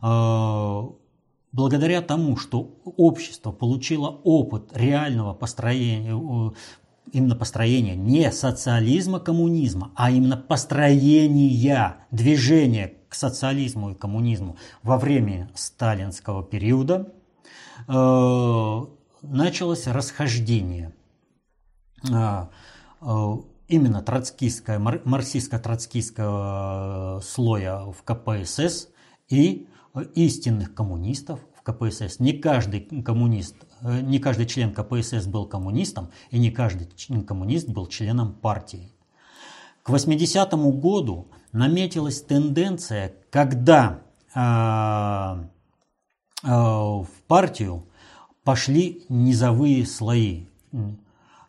[0.01, 0.89] а,
[1.51, 6.15] благодаря тому, что общество получило опыт реального построения,
[7.11, 15.49] именно построения не социализма, коммунизма, а именно построения движения к социализму и коммунизму во время
[15.55, 17.11] сталинского периода,
[17.87, 18.85] э,
[19.21, 20.93] началось расхождение
[22.09, 22.47] э,
[23.67, 28.89] именно троцкистское, марксистско-троцкистского слоя в КПСС
[29.29, 29.69] и
[30.15, 32.19] истинных коммунистов в КПСС.
[32.19, 36.87] Не каждый коммунист, э, не каждый член КПСС был коммунистом, и не каждый
[37.23, 38.91] коммунист был членом партии.
[39.83, 44.01] К 80-му году наметилась тенденция, когда
[44.35, 44.39] э,
[46.43, 47.85] э, в партию
[48.43, 50.45] пошли низовые слои,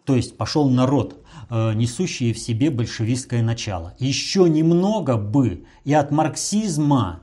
[0.04, 3.94] то есть пошел народ, э, несущий в себе большевистское начало.
[3.98, 7.20] Еще немного бы и от марксизма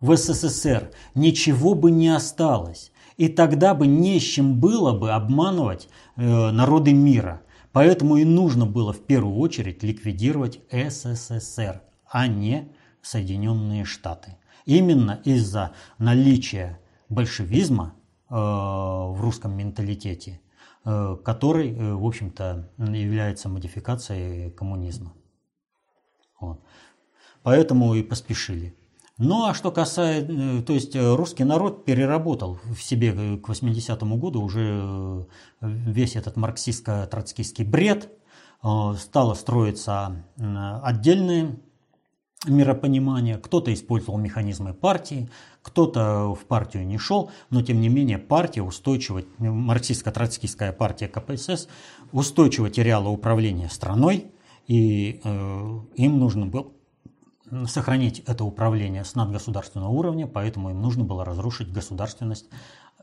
[0.00, 2.90] в СССР ничего бы не осталось.
[3.16, 7.42] И тогда бы не с чем было бы обманывать э, народы мира.
[7.72, 12.72] Поэтому и нужно было в первую очередь ликвидировать СССР, а не
[13.02, 14.36] Соединенные Штаты.
[14.64, 17.94] Именно из-за наличия большевизма
[18.30, 20.40] э, в русском менталитете,
[20.84, 25.12] э, который, э, в общем-то, является модификацией коммунизма.
[26.40, 26.60] Вот.
[27.42, 28.74] Поэтому и поспешили.
[29.16, 33.48] Ну а что касается, э, то есть э, русский народ переработал в себе э, к
[33.48, 35.26] 80-му году уже
[35.60, 38.10] весь этот марксистско-троцкистский бред,
[38.98, 41.60] стало строиться отдельные
[42.46, 45.30] миропонимание, кто-то использовал механизмы партии,
[45.62, 51.68] кто-то в партию не шел, но тем не менее партия устойчиво, марксистско-троцкистская партия КПСС
[52.12, 54.32] устойчиво теряла управление страной,
[54.66, 56.72] и э, им нужно было
[57.66, 62.46] сохранить это управление с надгосударственного уровня, поэтому им нужно было разрушить государственность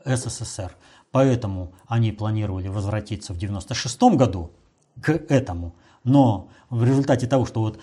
[0.04, 0.72] СССР.
[1.10, 4.50] Поэтому они планировали возвратиться в 1996 году
[5.00, 5.74] к этому,
[6.04, 7.78] но в результате того, что вот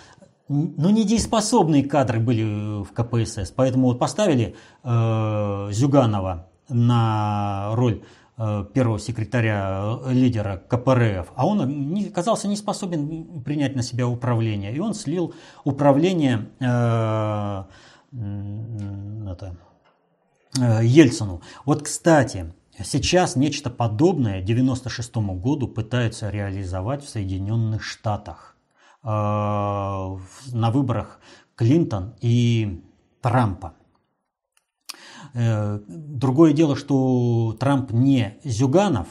[0.48, 8.28] ну, недееспособные кадры были в КПСС, поэтому вот поставили э, Зюганова на роль Э,
[8.74, 14.74] первого секретаря, э, лидера КПРФ, а он не, казался не способен принять на себя управление.
[14.74, 15.34] И он слил
[15.66, 17.64] управление э,
[18.14, 19.57] это,
[20.57, 21.41] э, Ельцину.
[21.66, 28.56] Вот, кстати, сейчас нечто подобное 1996 году пытаются реализовать в Соединенных Штатах
[29.03, 31.20] э, на выборах
[31.56, 32.82] Клинтон и
[33.22, 33.74] Трампа.
[35.34, 39.07] Э, другое дело, что Трамп не Зюганов,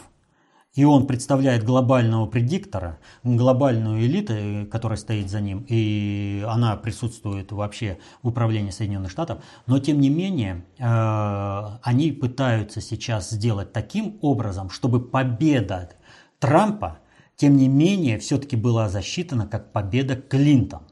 [0.75, 7.99] и он представляет глобального предиктора, глобальную элиту, которая стоит за ним, и она присутствует вообще
[8.23, 9.43] в управлении Соединенных Штатов.
[9.67, 15.91] Но тем не менее, э, они пытаются сейчас сделать таким образом, чтобы победа
[16.39, 16.99] Трампа,
[17.35, 20.83] тем не менее, все-таки была засчитана как победа Клинтон.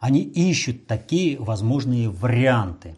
[0.00, 2.96] Они ищут такие возможные варианты.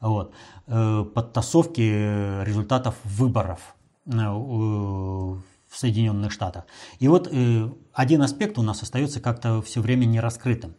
[0.00, 0.32] Вот.
[0.66, 6.64] Э, подтасовки результатов выборов э, в Соединенных Штатах.
[6.98, 10.74] И вот э, один аспект у нас остается как-то все время не раскрытым.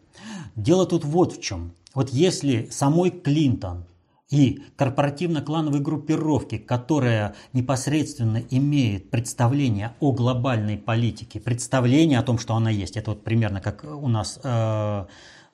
[0.56, 1.72] Дело тут вот в чем.
[1.94, 3.86] Вот если самой Клинтон
[4.28, 12.70] и корпоративно-клановой группировки, которая непосредственно имеет представление о глобальной политике, представление о том, что она
[12.70, 15.06] есть, это вот примерно как у нас э, Э,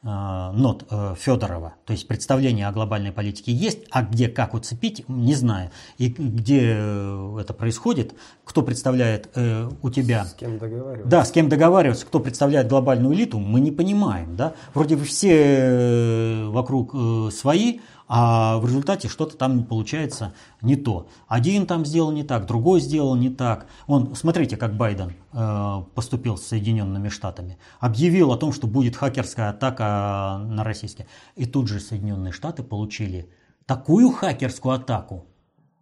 [0.02, 5.34] нот э, Федорова, то есть представление о глобальной политике есть, а где как уцепить, не
[5.34, 5.70] знаю.
[5.96, 8.14] И где э, это происходит,
[8.44, 9.28] кто представляет
[9.82, 10.24] у тебя...
[10.24, 11.10] С кем договариваться.
[11.10, 14.36] Да, с кем договариваться, кто представляет глобальную элиту, мы не понимаем.
[14.36, 14.54] Да?
[14.72, 16.94] Вроде бы все вокруг
[17.32, 20.32] свои, а в результате что-то там получается
[20.62, 21.08] не то.
[21.28, 23.66] Один там сделал не так, другой сделал не так.
[23.86, 27.58] Он, смотрите, как Байден э, поступил с Соединенными Штатами.
[27.80, 31.06] Объявил о том, что будет хакерская атака на российские.
[31.36, 33.30] И тут же Соединенные Штаты получили
[33.66, 35.26] такую хакерскую атаку,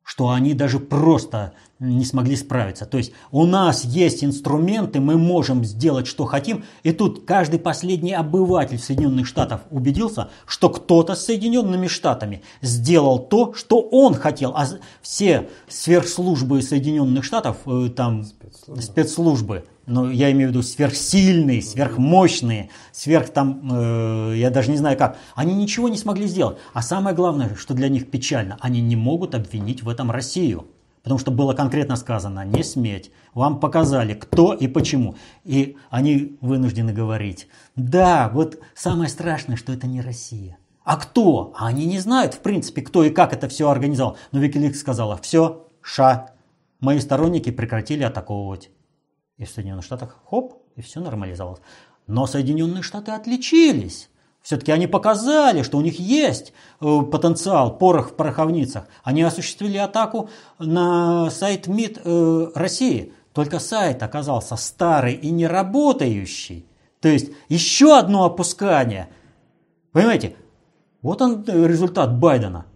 [0.03, 2.87] что они даже просто не смогли справиться.
[2.87, 6.65] То есть у нас есть инструменты, мы можем сделать, что хотим.
[6.83, 13.53] И тут каждый последний обыватель Соединенных Штатов убедился, что кто-то с Соединенными Штатами сделал то,
[13.55, 14.53] что он хотел.
[14.57, 14.67] А
[15.03, 22.71] все сверхслужбы Соединенных Штатов, э, там спецслужбы, спецслужбы ну, я имею в виду сверхсильные, сверхмощные,
[22.91, 26.59] сверх там, э, я даже не знаю как, они ничего не смогли сделать.
[26.73, 30.67] А самое главное, что для них печально, они не могут обвинить в этом Россию.
[31.07, 33.13] Потому что было конкретно сказано, не сметь.
[33.33, 35.15] Вам показали, кто и почему.
[35.45, 37.47] И они вынуждены говорить,
[37.77, 40.59] да, вот самое страшное, что это не Россия.
[40.83, 41.55] А кто?
[41.57, 44.17] А они не знают, в принципе, кто и как это все организовал.
[44.33, 46.33] Но Викиликс сказала, все, ша,
[46.81, 48.71] мои сторонники прекратили атаковывать.
[49.37, 51.61] И в Соединенных Штатах хоп, и все нормализовалось.
[52.09, 54.11] Но Соединенные Штаты отличились.
[54.47, 58.85] Все-таки они показали, что у них есть э, потенциал, порох в пороховницах.
[59.03, 63.13] Они осуществили атаку на сайт МИД э, России.
[63.33, 66.65] Только сайт оказался старый и неработающий.
[67.01, 69.09] То есть еще одно опускание.
[69.91, 70.37] Понимаете,
[71.03, 72.67] вот он э, результат Байдена,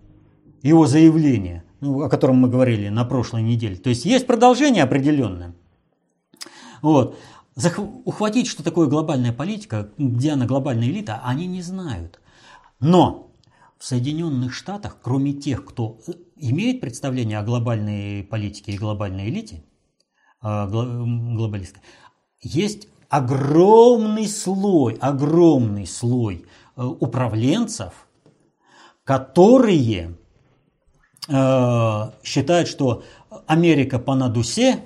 [0.62, 3.76] его заявление, ну, о котором мы говорили на прошлой неделе.
[3.76, 5.54] То есть есть продолжение определенное.
[6.82, 7.16] Вот.
[7.56, 12.20] Ухватить, что такое глобальная политика, где она глобальная элита, они не знают.
[12.78, 13.30] Но
[13.80, 19.64] в Соединенных Штатах, кроме тех, кто э, имеет представление о глобальной политике и глобальной элите,
[20.42, 21.82] э, глобалистской,
[22.42, 26.44] есть огромный слой, огромный слой
[26.76, 28.06] э, управленцев,
[29.04, 30.16] которые
[32.24, 33.04] считают, что
[33.46, 34.80] Америка по надусе,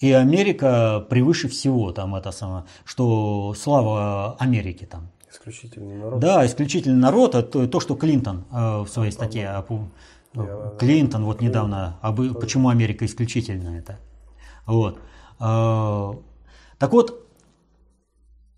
[0.00, 5.10] и Америка превыше всего, там это самое, что слава Америки там.
[5.30, 6.20] Исключительный народ.
[6.20, 11.98] Да, исключительный народ, это то, что Клинтон э, в своей статье, Я, Клинтон вот недавно,
[12.02, 13.98] об, почему Америка исключительная это.
[14.66, 14.98] Вот.
[15.40, 16.12] Э,
[16.78, 17.26] так вот,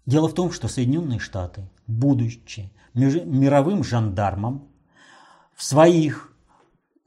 [0.06, 4.68] дело в том, что Соединенные Штаты, будучи мировым жандармом,
[5.54, 6.32] в своих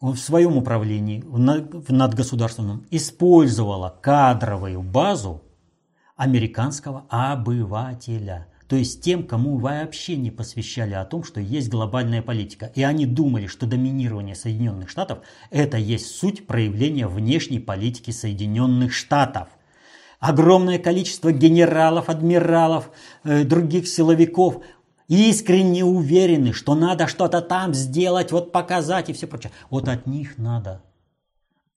[0.02, 5.42] в своем управлении, в надгосударственном, использовала кадровую базу
[6.16, 8.48] американского обывателя.
[8.68, 12.72] То есть тем, кому вообще не посвящали о том, что есть глобальная политика.
[12.74, 15.20] И они думали, что доминирование Соединенных Штатов–
[15.52, 19.50] это есть суть проявления внешней политики Соединенных Штатов.
[20.20, 22.92] Огромное количество генералов, адмиралов,
[23.24, 24.64] э, других силовиков–
[25.12, 29.52] искренне уверены, что надо что-то там сделать, вот показать и все прочее.
[29.70, 30.84] Вот от них надо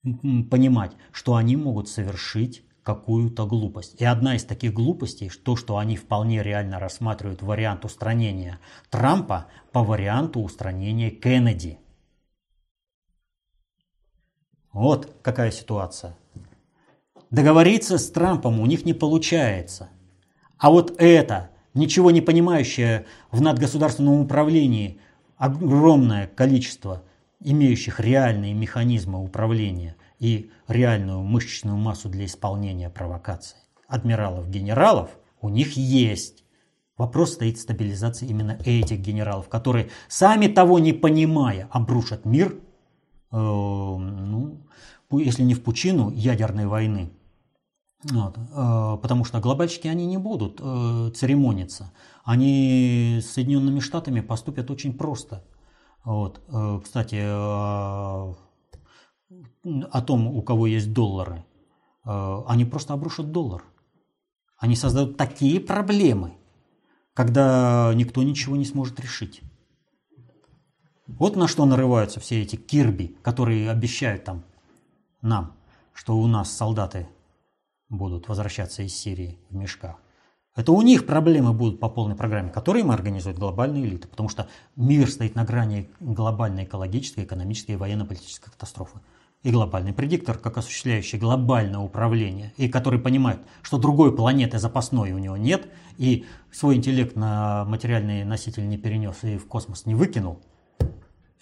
[0.03, 3.99] понимать, что они могут совершить какую-то глупость.
[3.99, 8.59] И одна из таких глупостей, то, что они вполне реально рассматривают вариант устранения
[8.89, 11.79] Трампа по варианту устранения Кеннеди.
[14.71, 16.15] Вот какая ситуация.
[17.31, 19.89] Договориться с Трампом у них не получается.
[20.57, 24.99] А вот это ничего не понимающее в надгосударственном управлении
[25.37, 27.03] огромное количество
[27.39, 33.57] имеющих реальные механизмы управления и реальную мышечную массу для исполнения провокаций.
[33.87, 35.11] Адмиралов, генералов
[35.41, 36.43] у них есть.
[36.97, 42.55] Вопрос стоит стабилизации именно этих генералов, которые, сами того не понимая, обрушат мир,
[43.31, 44.65] э, ну,
[45.11, 47.11] если не в пучину ядерной войны,
[48.11, 48.37] вот.
[48.37, 51.91] Э, потому что глобальщики, они не будут э, церемониться.
[52.23, 55.43] Они с Соединенными Штатами поступят очень просто.
[56.03, 56.39] Вот.
[56.49, 58.35] Э, кстати, о
[60.05, 61.43] том, у кого есть доллары.
[62.03, 63.63] Они просто обрушат доллар.
[64.59, 66.37] Они создадут такие проблемы,
[67.15, 69.41] когда никто ничего не сможет решить.
[71.07, 74.43] Вот на что нарываются все эти кирби, которые обещают там
[75.23, 75.53] нам,
[75.93, 77.07] что у нас солдаты
[77.89, 79.97] будут возвращаться из Сирии в мешках.
[80.55, 84.47] Это у них проблемы будут по полной программе, которые им организуют глобальные элиты, потому что
[84.77, 88.99] мир стоит на грани глобальной экологической, экономической и военно-политической катастрофы.
[89.43, 95.19] И глобальный предиктор, как осуществляющий глобальное управление, и который понимает, что другой планеты запасной у
[95.19, 95.67] него нет,
[95.97, 100.39] и свой интеллект на материальный носитель не перенес и в космос не выкинул–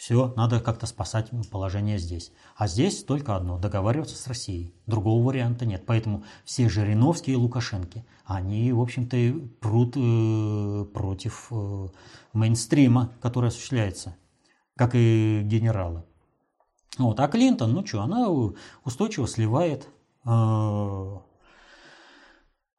[0.03, 2.34] все, надо как-то спасать положение здесь.
[2.57, 4.75] А здесь только одно– договариваться с Россией.
[4.85, 5.85] Другого варианта нет.
[5.85, 9.15] Поэтому все Жириновские и Лукашенки, они, в общем-то,
[9.61, 11.88] прут э, против э,
[12.34, 14.17] мейнстрима, который осуществляется,
[14.75, 16.03] как и генералы.
[16.97, 17.17] Вот.
[17.21, 18.27] А Клинтон, ну что, она
[18.84, 19.88] устойчиво сливает
[20.25, 20.30] э,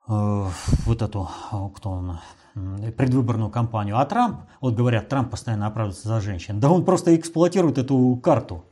[0.09, 0.49] э,
[0.85, 1.31] вот эту,
[1.75, 2.21] кто она,
[2.55, 3.99] предвыборную кампанию.
[3.99, 6.61] А Трамп, вот говорят, Трамп постоянно оправдывается за женщин.
[6.61, 8.65] Да он просто эксплуатирует эту карту.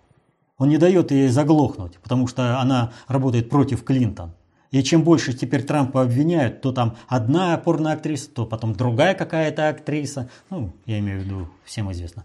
[0.59, 4.33] Он не дает ей заглохнуть, потому что она работает против Клинтон.
[4.71, 9.69] И чем больше теперь Трампа обвиняют, то там одна порная актриса, то потом другая какая-то
[9.69, 12.25] актриса, ну, я имею в виду, всем известно,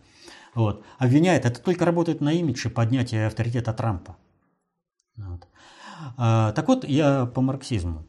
[0.56, 4.16] вот, обвиняет, это только работает на имидже поднятия авторитета Трампа.
[5.18, 5.48] Вот.
[6.16, 8.06] А, так вот, я по марксизму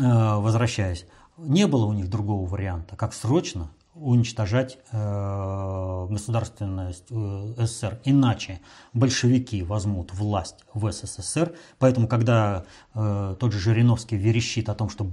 [0.00, 1.06] а, возвращаясь,
[1.42, 8.00] не было у них другого варианта, как срочно уничтожать э, государственность э, СССР.
[8.04, 8.60] Иначе
[8.94, 11.54] большевики возьмут власть в СССР.
[11.78, 12.64] Поэтому, когда
[12.94, 15.06] э, тот же Жириновский верещит о том, что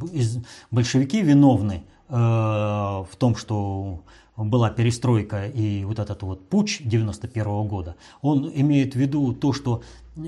[0.71, 4.01] большевики виновны в том, что
[4.45, 9.53] была перестройка и вот этот вот путь 91 -го года, он имеет в виду то,
[9.53, 9.81] что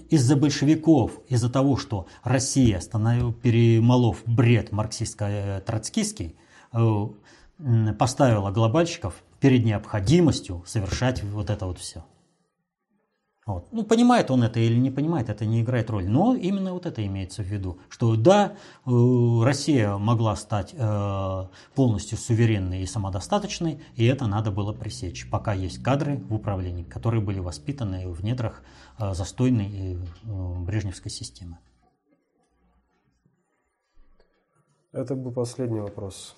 [0.10, 6.36] из-за большевиков, из-за того, что Россия, становил, перемолов бред марксистско-троцкистский,
[6.74, 12.04] э, поставила глобальщиков перед необходимостью совершать вот это вот все.
[13.52, 13.68] Вот.
[13.72, 16.08] Ну, понимает он это или не понимает, это не играет роль.
[16.08, 18.54] Но именно вот это имеется в виду, что да,
[18.86, 18.90] э,
[19.44, 25.84] Россия могла стать э, полностью суверенной и самодостаточной, и это надо было пресечь, пока есть
[25.84, 28.64] кадры в управлении, которые были воспитаны в недрах
[28.98, 31.58] э, застойной брежневской системы.
[34.94, 36.36] Это был последний вопрос.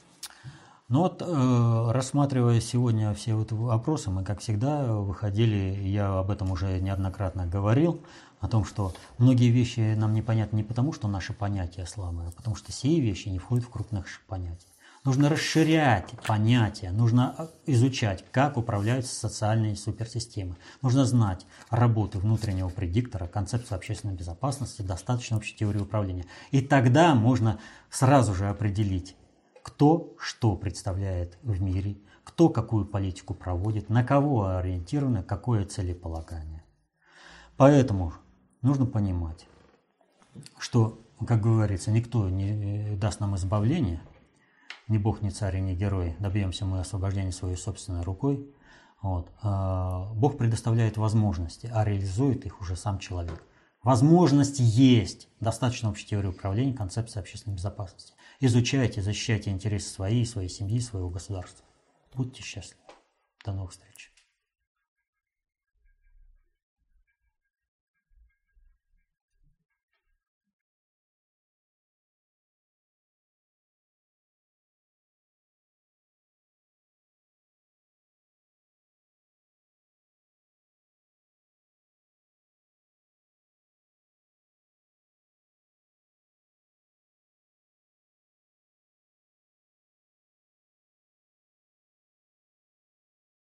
[0.94, 6.52] Ну вот, э, рассматривая сегодня все вот вопросы, мы, как всегда, выходили, я об этом
[6.52, 8.04] уже неоднократно говорил,
[8.40, 12.56] о том, что многие вещи нам непонятны не потому, что наши понятия слабые, а потому
[12.56, 14.68] что сие вещи не входят в круг наших понятий.
[15.04, 20.58] Нужно расширять понятия, нужно э, изучать, как управляются социальные суперсистемы.
[20.84, 26.26] Нужно знать работы внутреннего предиктора, концепцию общественной безопасности, достаточно общей теории управления.
[26.52, 27.58] И тогда можно
[27.90, 29.16] сразу же определить,
[29.64, 36.64] кто что представляет в мире, кто какую политику проводит, на кого ориентировано, какое целеполагание.
[37.58, 38.14] Поэтому
[38.62, 39.48] нужно понимать,
[40.60, 44.02] что, как говорится, никто не даст нам избавления,
[44.88, 48.46] ни Бог, ни царь, ни герой, добьемся мы освобождения своей собственной рукой.
[49.02, 49.30] Вот.
[49.42, 53.44] А, Бог предоставляет возможности, а реализует их уже сам человек.
[53.82, 55.28] Возможности есть.
[55.40, 58.14] Достаточно общей теории управления, концепции общественной безопасности.
[58.46, 61.66] Изучайте, защищайте интересы своей, своей семьи, своего государства.
[62.14, 62.84] Будьте счастливы.
[63.46, 64.13] До новых встреч.